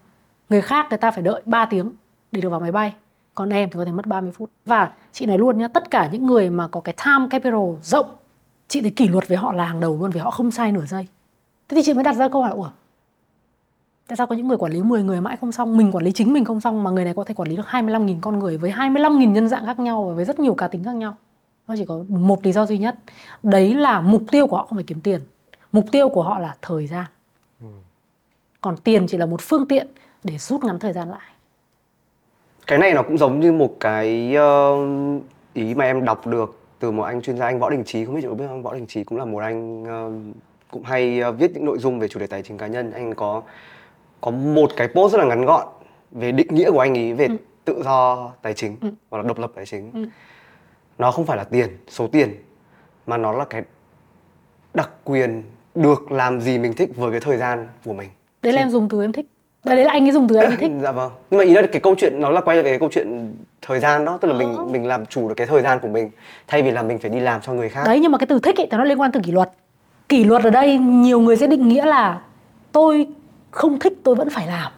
[0.50, 1.92] Người khác người ta phải đợi 3 tiếng
[2.32, 2.94] để được vào máy bay
[3.36, 4.50] còn em thì có thể mất 30 phút.
[4.66, 8.06] Và chị nói luôn nhá tất cả những người mà có cái time capital rộng
[8.68, 10.86] chị thấy kỷ luật với họ là hàng đầu luôn vì họ không sai nửa
[10.86, 11.08] giây.
[11.70, 12.70] Thế thì chị mới đặt ra câu hỏi ủa
[14.10, 16.12] tại sao có những người quản lý 10 người mãi không xong mình quản lý
[16.12, 18.58] chính mình không xong mà người này có thể quản lý được 25.000 con người
[18.58, 21.16] với 25.000 nhân dạng khác nhau và với rất nhiều cá tính khác nhau?
[21.68, 22.96] Nó chỉ có một lý do duy nhất.
[23.44, 25.22] Đấy là mục tiêu của họ không phải kiếm tiền.
[25.72, 27.06] Mục tiêu của họ là thời gian.
[28.62, 29.88] Còn tiền chỉ là một phương tiện
[30.24, 31.30] để rút ngắn thời gian lại.
[32.68, 34.76] Cái này nó cũng giống như một cái ờ,
[35.54, 38.06] ý mà em đọc được từ một anh chuyên gia anh Võ Đình Trí.
[38.06, 38.64] Không biết chị có biết không?
[38.64, 40.12] Võ Đình Trí cũng là một anh ờ,
[40.72, 42.92] cũng hay ờ, viết những nội dung về chủ đề tài chính cá nhân.
[42.92, 43.42] Anh có
[44.22, 45.68] có một cái post rất là ngắn gọn
[46.12, 47.28] về định nghĩa của anh ấy về
[47.66, 48.90] tự do tài chính Ừ.
[49.10, 49.92] hoặc là độc lập tài chính.
[49.94, 50.06] Ừ.
[50.98, 52.36] nó không phải là tiền số tiền
[53.08, 53.64] mà nó là cái
[54.74, 55.44] đặc quyền
[55.76, 58.10] được làm gì mình thích với cái thời gian của mình.
[58.42, 59.26] Đấy là em dùng từ em thích.
[59.64, 60.72] Đấy đấy là anh ấy dùng từ em ấy thích.
[60.82, 61.12] Dạ vâng.
[61.32, 63.80] Nhưng mà ý là cái câu chuyện nó là quay về cái câu chuyện thời
[63.80, 64.64] gian đó tức là mình Ờ.
[64.66, 66.10] mình làm chủ được cái thời gian của mình
[66.48, 67.84] thay vì là mình phải đi làm cho người khác.
[67.86, 69.52] Đấy nhưng mà cái từ thích ấy thì nó liên quan từ kỷ luật.
[70.10, 72.22] Kỷ luật ở đây nhiều người sẽ định nghĩa là
[72.72, 73.08] tôi
[73.52, 74.72] không thích tôi vẫn phải làm.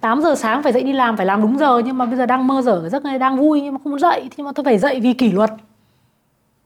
[0.00, 2.26] 8 giờ sáng phải dậy đi làm, phải làm đúng giờ, nhưng mà bây giờ
[2.26, 4.52] đang mơ dở, giấc này đang vui nhưng mà không muốn dậy thì nhưng mà
[4.52, 5.50] tôi phải dậy vì kỷ luật.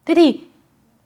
[0.06, 0.40] Thế thì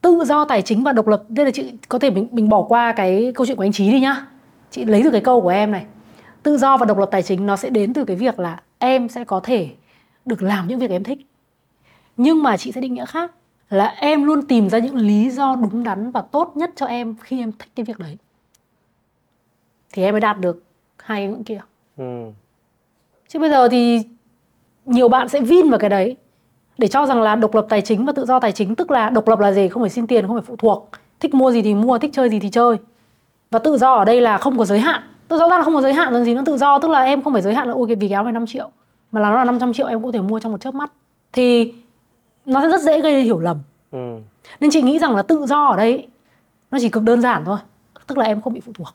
[0.00, 2.62] tự do tài chính và độc lập đây là chị có thể mình mình bỏ
[2.62, 4.26] qua cái câu chuyện của anh Trí đi nhá.
[4.70, 5.86] Chị lấy từ cái câu của em này.
[6.42, 9.08] Tự do và độc lập tài chính nó sẽ đến từ cái việc là em
[9.08, 9.68] sẽ có thể
[10.24, 11.18] được làm những việc em thích.
[12.16, 13.32] Nhưng mà chị sẽ định nghĩa khác,
[13.70, 17.14] là em luôn tìm ra những lý do đúng đắn và tốt nhất cho em
[17.20, 18.16] khi em thích cái việc đấy
[19.96, 20.62] thì em mới đạt được
[20.98, 21.60] hai cái ngưỡng kia.
[21.96, 22.30] Ừ.
[23.28, 24.02] chứ bây giờ thì
[24.86, 26.16] nhiều bạn sẽ vin vào cái đấy
[26.78, 29.10] để cho rằng là độc lập tài chính và tự do tài chính tức là
[29.10, 29.68] độc lập là gì?
[29.68, 30.90] Không phải xin tiền không phải phụ thuộc.
[31.20, 32.76] Thích mua gì thì mua thích chơi gì thì chơi.
[33.50, 35.02] Và tự do ở đây là không có giới hạn.
[35.28, 36.78] Tự rõ ràng là không có giới hạn làm gì nó tự do.
[36.78, 38.70] Tức là em không phải giới hạn là ôi cái vì áo này 5 triệu
[39.12, 40.92] mà là nó là 500 triệu em cũng có thể mua trong một chớp mắt.
[41.32, 41.74] Thì
[42.46, 43.58] nó sẽ rất dễ gây hiểu lầm.
[43.90, 44.18] Ừ.
[44.60, 46.08] nên chị nghĩ rằng là tự do ở đây
[46.70, 47.58] nó chỉ cực đơn giản thôi.
[48.06, 48.88] Tức là em không bị phụ thuộc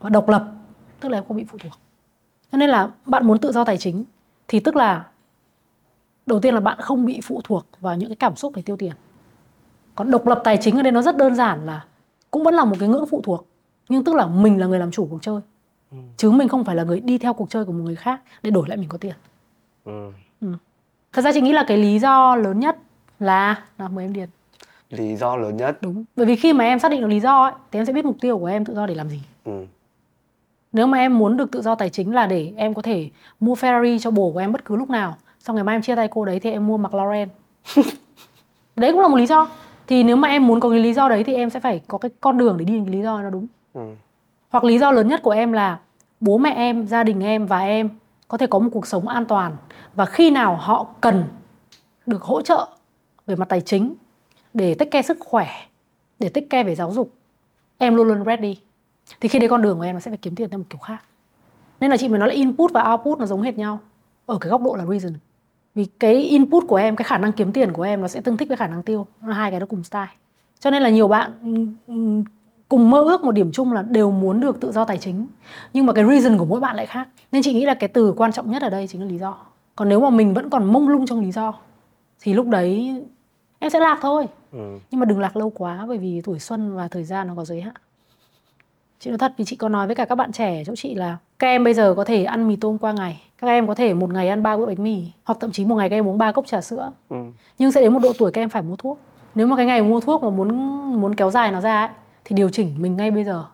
[0.00, 0.52] và độc lập
[1.00, 1.72] tức là em không bị phụ thuộc.
[2.52, 4.04] Cho nên là bạn muốn tự do tài chính
[4.48, 5.06] thì tức là
[6.26, 8.76] đầu tiên là bạn không bị phụ thuộc vào những cái cảm xúc để tiêu
[8.76, 8.92] tiền.
[9.94, 11.84] Còn độc lập tài chính ở đây nó rất đơn giản là
[12.30, 13.46] cũng vẫn là một cái ngưỡng phụ thuộc
[13.88, 15.40] nhưng tức là mình là người làm chủ cuộc chơi.
[16.16, 18.50] Chứ mình không phải là người đi theo cuộc chơi của một người khác để
[18.50, 19.14] đổi lại mình có tiền.
[19.84, 20.52] Ừ.
[21.12, 22.76] thật ra chị nghĩ là cái lý do lớn nhất
[23.20, 24.28] là là mời em điền.
[24.90, 25.78] Lý do lớn nhất?
[25.82, 26.04] Đúng.
[26.16, 28.04] Bởi vì khi mà em xác định được lý do ấy, thì em sẽ biết
[28.04, 29.20] mục tiêu của em tự do để làm gì.
[29.44, 29.66] Ừ.
[30.72, 33.10] nếu mà em muốn được tự do tài chính là để em có thể
[33.40, 35.16] mua Ferrari cho bồ của em bất cứ lúc nào.
[35.38, 37.28] Xong ngày mai em chia tay cô đấy thì em mua McLaren.
[38.76, 39.48] Đấy cũng là một lý do.
[39.86, 41.98] Thì nếu mà em muốn có cái lý do đấy thì em sẽ phải có
[41.98, 43.46] cái con đường để đi đến cái lý do nó đúng.
[43.74, 43.80] Ừ.
[44.50, 45.78] hoặc lý do lớn nhất của em là
[46.20, 47.88] bố mẹ em gia đình em và em
[48.28, 49.56] có thể có một cuộc sống an toàn.
[49.94, 51.24] Và khi nào họ cần
[52.06, 52.68] được hỗ trợ
[53.26, 53.94] về mặt tài chính
[54.54, 55.48] để tích care sức khỏe
[56.18, 57.12] để tích care về giáo dục
[57.78, 58.56] em luôn luôn ready
[59.20, 60.78] thì khi đấy con đường của em nó sẽ phải kiếm tiền theo một kiểu
[60.78, 60.98] khác.
[61.80, 63.78] Nên là chị mới nói là input và output nó giống hệt nhau
[64.26, 65.12] ở cái góc độ là reason.
[65.74, 68.36] Vì cái input của em cái khả năng kiếm tiền của em nó sẽ tương
[68.36, 70.08] thích với khả năng tiêu nó hai cái nó cùng style.
[70.60, 72.24] Cho nên là nhiều bạn ừm, ừm,
[72.68, 75.26] cùng mơ ước một điểm chung là đều muốn được tự do tài chính
[75.72, 77.08] nhưng mà cái reason của mỗi bạn lại khác.
[77.32, 79.36] Nên chị nghĩ là cái từ quan trọng nhất ở đây chính là lý do.
[79.76, 81.54] Còn nếu mà mình vẫn còn mông lung trong lý do
[82.20, 83.02] thì lúc đấy
[83.58, 84.26] em sẽ lạc thôi.
[84.52, 84.78] Ừ.
[84.90, 87.44] nhưng mà đừng lạc lâu quá bởi vì tuổi xuân và thời gian nó có
[87.44, 87.74] giới hạn
[89.00, 91.16] chị nói thật vì chị có nói với cả các bạn trẻ chỗ chị là
[91.38, 93.94] các em bây giờ có thể ăn mì tôm qua ngày các em có thể
[93.94, 96.18] một ngày ăn ba bữa bánh mì hoặc thậm chí một ngày các em uống
[96.18, 97.16] ba cốc trà sữa Ừ.
[97.58, 98.98] nhưng sẽ đến một độ tuổi các em phải mua thuốc
[99.34, 100.48] nếu mà cái ngày mua thuốc mà muốn
[101.00, 101.88] muốn kéo dài nó ra ấy,
[102.24, 103.44] thì điều chỉnh mình ngay bây giờ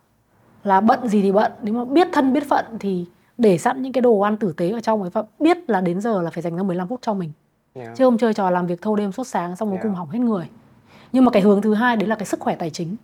[0.64, 3.06] là bận gì thì bận nếu mà biết thân biết phận thì
[3.38, 6.00] để sẵn những cái đồ ăn tử tế ở trong ấy và biết là đến
[6.00, 7.32] giờ là phải dành ra 15 phút cho mình
[7.74, 7.96] Yeah.
[7.96, 9.82] chứ không chơi trò làm việc thâu đêm suốt sáng xong cuối Yeah.
[9.82, 10.48] cùng hỏng hết người
[11.12, 12.96] nhưng mà cái hướng thứ hai đấy là cái sức khỏe tài chính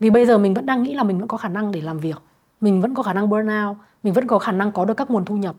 [0.00, 1.98] vì bây giờ mình vẫn đang nghĩ là mình vẫn có khả năng để làm
[1.98, 2.22] việc
[2.60, 5.24] mình vẫn có khả năng burnout mình vẫn có khả năng có được các nguồn
[5.24, 5.56] thu nhập.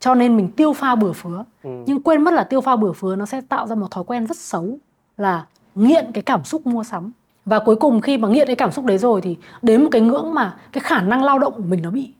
[0.00, 1.44] Cho nên mình tiêu pha bừa phứa.
[1.62, 1.70] Ừ.
[1.86, 4.26] nhưng quên mất là tiêu pha bừa phứa nó sẽ tạo ra một thói quen
[4.26, 4.78] rất xấu
[5.16, 7.12] là nghiện cái cảm xúc mua sắm.
[7.44, 10.00] Và cuối cùng khi mà nghiện cái cảm xúc đấy rồi thì đến một cái
[10.00, 12.12] ngưỡng mà cái khả năng lao động của mình nó bị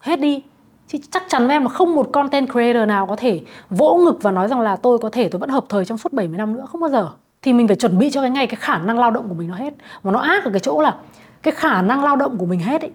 [0.00, 0.42] hết đi.
[0.88, 3.40] Thì chắc chắn với em là không một content creator nào có thể
[3.70, 6.12] vỗ ngực và nói rằng là tôi có thể tôi vẫn hợp thời trong suốt
[6.12, 7.10] 70 năm nữa không bao giờ
[7.46, 9.48] thì mình phải chuẩn bị cho cái ngày cái khả năng lao động của mình
[9.48, 9.74] nó hết.
[10.02, 10.96] Mà nó ác ở cái chỗ là
[11.42, 12.90] cái khả năng lao động của mình hết ấy,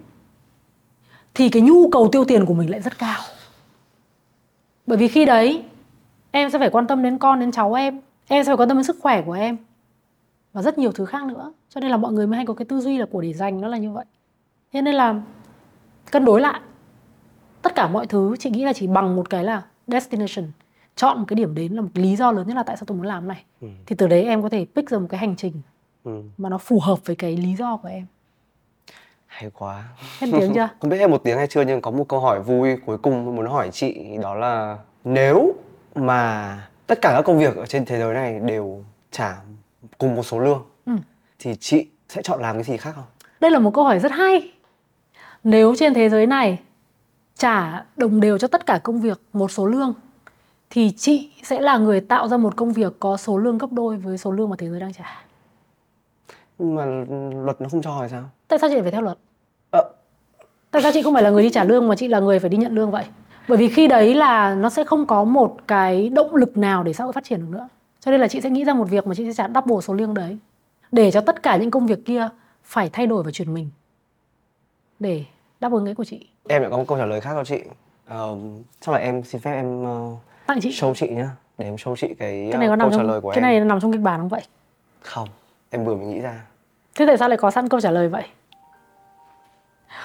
[1.34, 3.20] thì cái nhu cầu tiêu tiền của mình lại rất cao.
[4.86, 5.64] Bởi vì khi đấy,
[6.30, 8.00] em sẽ phải quan tâm đến con, đến cháu em.
[8.28, 9.56] Em sẽ phải quan tâm đến sức khỏe của em.
[10.52, 11.52] Và rất nhiều thứ khác nữa.
[11.68, 13.60] Cho nên là mọi người mới hay có cái tư duy là của để dành
[13.60, 14.04] nó là như vậy.
[14.72, 15.14] Thế nên là
[16.10, 16.60] cân đối lại.
[17.62, 20.46] Tất cả mọi thứ, chị nghĩ là chỉ bằng một cái là destination
[21.02, 22.96] chọn một cái điểm đến là một lý do lớn nhất là tại sao tôi
[22.96, 23.68] muốn làm này Ừ.
[23.86, 25.52] thì từ đấy em có thể pick ra một cái hành trình
[26.04, 26.22] Ừ.
[26.38, 28.06] mà nó phù hợp với cái lý do của em
[29.26, 29.84] hay quá
[30.20, 32.42] hết tiếng chưa không biết hết một tiếng hay chưa nhưng có một câu hỏi
[32.42, 35.52] vui cuối cùng muốn hỏi chị đó là nếu
[35.94, 39.36] mà tất cả các công việc ở trên thế giới này đều trả
[39.98, 40.92] cùng một số lương Ừ.
[41.38, 43.04] thì chị sẽ chọn làm cái gì khác không?
[43.40, 44.52] Đây là một câu hỏi rất hay.
[45.44, 46.58] Nếu trên thế giới này
[47.38, 49.94] trả đồng đều cho tất cả công việc một số lương
[50.74, 53.96] thì chị sẽ là người tạo ra một công việc có số lương gấp đôi
[53.96, 55.24] với số lương mà thế giới đang trả.
[56.58, 56.84] Nhưng mà
[57.44, 58.22] luật nó không cho hay sao?
[58.48, 59.18] Tại sao chị phải theo luật?
[59.70, 59.90] Ờ,
[60.70, 62.50] Tại sao chị không phải là người đi trả lương mà chị là người phải
[62.50, 63.04] đi nhận lương vậy?
[63.48, 66.92] Bởi vì khi đấy là nó sẽ không có một cái động lực nào để
[66.92, 67.68] xã hội phát triển được nữa.
[68.00, 69.94] Cho nên là chị sẽ nghĩ ra một việc mà chị sẽ trả double số
[69.94, 70.38] lương đấy.
[70.92, 72.28] Để cho tất cả những công việc kia
[72.64, 73.70] phải thay đổi và chuyển mình.
[74.98, 75.24] Để
[75.60, 76.26] đáp ứng cái của chị.
[76.48, 77.60] em lại có một câu trả lời khác cho chị.
[78.06, 78.36] Ờ,
[78.80, 80.10] chắc là em xin phép em ờ,
[80.46, 80.70] Tặng chị.
[80.70, 81.28] show chị nhá,
[81.58, 83.30] để em show chị cái, Cái này có ờ, nằm câu trả trong lời của
[83.30, 83.42] cái em.
[83.42, 84.42] này nằm trong kịch bản không vậy?
[85.02, 85.28] Không,
[85.70, 86.40] em vừa mới nghĩ ra.
[86.94, 88.22] Thế tại sao lại có sẵn câu trả lời vậy?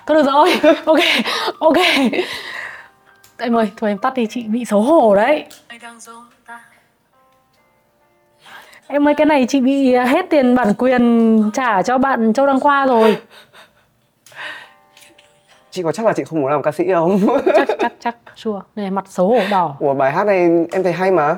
[0.06, 1.00] Thôi được rồi, ok,
[1.60, 1.78] ok.
[3.38, 5.46] Em ơi, thôi em tắt đi, chị bị xấu hổ đấy.
[8.88, 12.60] Em ơi, cái này chị bị hết tiền bản quyền trả cho bạn Châu Đăng
[12.60, 13.18] Khoa rồi.
[15.72, 17.20] Chị có chắc là chị không muốn làm ca sĩ không?
[17.58, 18.60] Chắc, chắc, chắc, sure.
[18.76, 19.76] Này, mặt xấu hổ đỏ.
[19.80, 20.40] Ủa bài hát này
[20.72, 21.36] em thấy hay mà.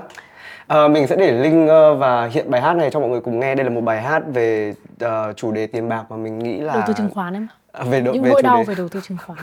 [0.68, 3.40] Ờ, mình sẽ để link ờ, và hiện bài hát này cho mọi người cùng
[3.40, 3.56] nghe.
[3.56, 6.74] Đây là một bài hát về ờ, chủ đề tiền bạc mà mình nghĩ là
[6.74, 7.48] Đầu tư chứng khoán em.
[7.72, 9.40] À, về độ Những về nỗi đau đề về đầu tư chứng khoán.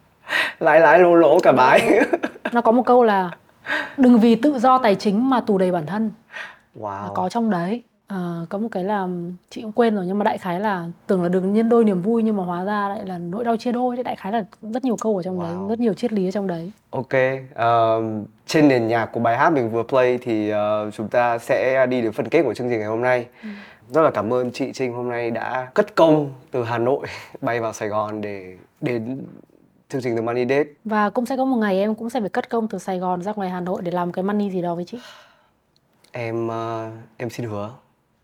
[0.60, 2.00] lãi lãi lỗ lỗ cả bái.
[2.52, 3.30] Nó có một câu là
[3.96, 6.10] đừng vì tự do tài chính mà tù đầy bản thân.
[6.80, 7.14] wow.
[7.14, 9.08] có trong đấy Ờ, có một cái là
[9.50, 12.02] chị cũng quên rồi nhưng mà đại khái là tưởng là được nhân đôi niềm
[12.02, 14.44] vui nhưng mà hóa ra lại là nỗi đau chia đôi đấy đại khái là
[14.62, 15.42] rất nhiều câu ở trong Wow.
[15.42, 17.08] đấy rất nhiều triết lý ở trong đấy Ok,
[17.54, 18.02] ờ,
[18.46, 22.02] trên nền nhạc của bài hát mình vừa play thì ờ, chúng ta sẽ đi
[22.02, 23.26] đến phần kết của chương trình ngày hôm nay.
[23.88, 27.06] Rất là cảm ơn chị Trinh hôm nay đã cất công từ Hà Nội
[27.40, 29.22] bay vào Sài Gòn để đến
[29.88, 30.64] chương trình The Money Date.
[30.84, 33.22] và cũng sẽ có một ngày em cũng sẽ phải cất công từ Sài Gòn
[33.22, 34.98] ra ngoài Hà Nội để làm cái money gì đó với chị
[36.12, 37.70] Em ờ, em xin hứa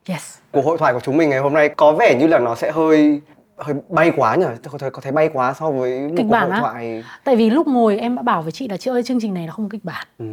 [0.09, 2.55] yes cuộc hội thoại của chúng mình ngày hôm nay có vẻ như là nó
[2.55, 3.21] sẽ hơi
[3.59, 4.45] hơi bay quá nhỉ?
[4.63, 6.61] Tôi có thấy có thấy bay quá so với một Kịch cuộc bản hội á?
[6.61, 7.05] thoại.
[7.25, 9.47] tại vì lúc ngồi em đã bảo với chị là chị ơi chương trình này
[9.47, 10.27] là không có kịch bản Ừ.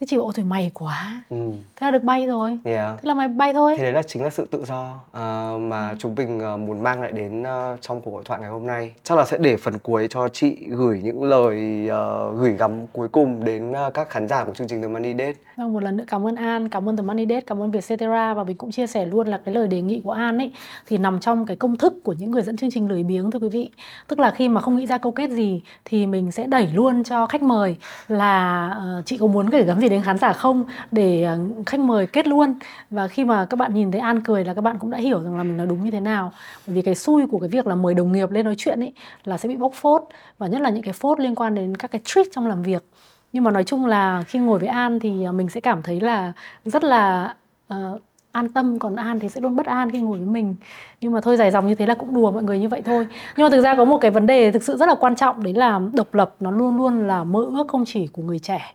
[0.00, 1.36] thế chị bảo ôi thôi may quá Ừ.
[1.76, 2.96] thế là được bay rồi Yeah.
[3.02, 5.94] thế là mày bay thôi Thì đấy là chính là sự tự do ờ, mà
[5.98, 8.92] chúng mình ờ, muốn mang lại đến ờ, trong cuộc hội thoại ngày hôm nay.
[9.04, 13.08] Chắc là sẽ để phần cuối cho chị gửi những lời ờ, gửi gắm cuối
[13.08, 15.32] cùng đến ờ, các khán giả của chương trình The Money Date.
[15.56, 18.34] Vâng, một lần nữa cảm ơn An, cảm ơn The Money Date, cảm ơn Vietcetera
[18.34, 20.52] và mình cũng chia sẻ luôn là cái lời đề nghị của An ấy
[20.86, 23.38] thì nằm trong cái công thức của những người dẫn chương trình lười biếng thưa
[23.38, 23.70] quý vị.
[24.08, 27.04] Tức là khi mà không nghĩ ra câu kết gì thì mình sẽ đẩy luôn
[27.04, 27.76] cho khách mời
[28.08, 31.80] là ờ, chị có muốn gửi gắm gì đến khán giả không để ờ, khách
[31.80, 32.54] mời kết luôn.
[32.90, 35.22] Và khi mà các bạn nhìn thấy An cười là các bạn cũng đã hiểu
[35.22, 36.32] rằng là mình nói đúng như thế nào.
[36.66, 38.92] Bởi vì cái xui của cái việc là mời đồng nghiệp lên nói chuyện ấy
[39.24, 40.02] là sẽ bị bóc phốt
[40.38, 42.84] và nhất là những cái phốt liên quan đến các cái trick trong làm việc.
[43.32, 46.00] Nhưng mà nói chung là khi ngồi với An thì ờ, mình sẽ cảm thấy
[46.00, 46.32] là
[46.64, 47.34] rất là
[47.74, 48.00] uh,
[48.32, 48.78] an tâm.
[48.78, 50.54] Còn An thì sẽ luôn bất an khi ngồi với mình.
[51.00, 53.06] Nhưng mà thôi dài dòng như thế là cũng đùa mọi người như vậy thôi.
[53.36, 55.42] Nhưng mà thực ra có một cái vấn đề thực sự rất là quan trọng
[55.42, 56.34] đấy là độc lập.
[56.40, 58.74] Nó luôn luôn là mơ ước không chỉ của người trẻ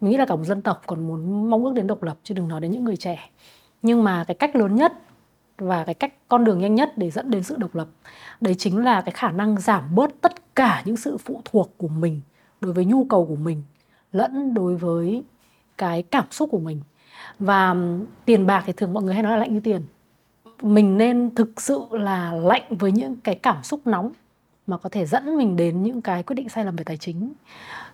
[0.00, 2.34] mình nghĩ là cả một dân tộc còn muốn mong ước đến độc lập chứ
[2.34, 3.30] đừng nói đến những người trẻ.
[3.82, 4.92] Nhưng mà cái cách lớn nhất
[5.58, 7.88] và cái cách con đường nhanh nhất để dẫn đến sự độc lập
[8.40, 11.88] đấy chính là cái khả năng giảm bớt tất cả những sự phụ thuộc của
[11.88, 12.20] mình
[12.60, 13.62] đối với nhu cầu của mình
[14.12, 15.22] lẫn đối với
[15.78, 16.80] cái cảm xúc của mình.
[17.38, 17.76] Và
[18.24, 19.82] tiền bạc thì thường mọi người hay nói là lạnh như tiền.
[20.62, 24.12] Mình nên thực sự là lạnh với những cái cảm xúc nóng
[24.66, 27.32] mà có thể dẫn mình đến những cái quyết định sai lầm về tài chính.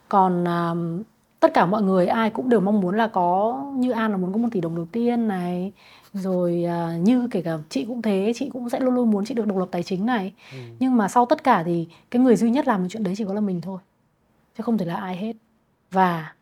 [0.08, 1.06] Còn uh,
[1.42, 4.32] tất cả mọi người ai cũng đều mong muốn là có như An là muốn
[4.32, 5.72] có một tỷ đồng đầu tiên này.
[6.12, 9.34] Rồi à, như kể cả chị cũng thế chị cũng sẽ luôn luôn muốn chị
[9.34, 10.32] được độc lập tài chính này.
[10.78, 13.24] Nhưng mà sau tất cả thì cái người duy nhất làm được chuyện đấy chỉ
[13.24, 13.78] có là mình thôi
[14.58, 15.32] chứ không thể là ai hết.
[15.90, 16.32] Và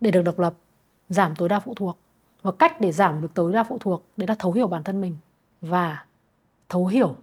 [0.00, 0.54] để được độc lập
[1.08, 1.98] giảm tối đa phụ thuộc.
[2.42, 5.00] Và cách để giảm được tối đa phụ thuộc đấy là thấu hiểu bản thân
[5.00, 5.16] mình
[5.60, 6.04] và
[6.68, 7.16] thấu hiểu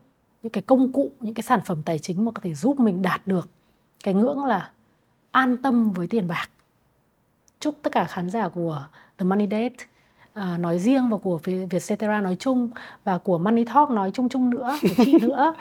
[0.44, 3.02] những cái công cụ những cái sản phẩm tài chính mà có thể giúp mình
[3.02, 3.50] đạt được
[4.04, 4.72] cái ngưỡng là
[5.32, 6.50] an tâm với tiền bạc
[7.64, 8.86] chúc tất cả khán giả của
[9.18, 9.86] The Money Date
[10.34, 12.70] à, nói riêng và của Vie- Vietcetera nói chung
[13.04, 15.54] và của Money Talk nói chung chung nữa của chị nữa.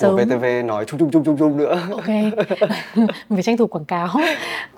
[0.00, 1.80] Của VTV nói chung chung chung chung chung nữa.
[1.90, 2.08] ok.
[2.96, 4.08] Mình phải tranh thủ quảng cáo.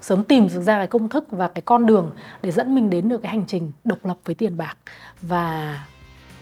[0.01, 2.11] Sớm tìm được ra cái công thức và cái con đường
[2.43, 4.77] để dẫn mình đến được cái hành trình độc lập với tiền bạc
[5.23, 5.79] và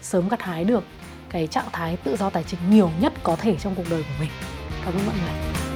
[0.01, 0.83] sớm gặt hái được
[1.29, 4.15] cái trạng thái tự do tài chính nhiều nhất có thể trong cuộc đời của
[4.19, 4.29] mình.
[4.85, 5.74] Cảm ơn mọi người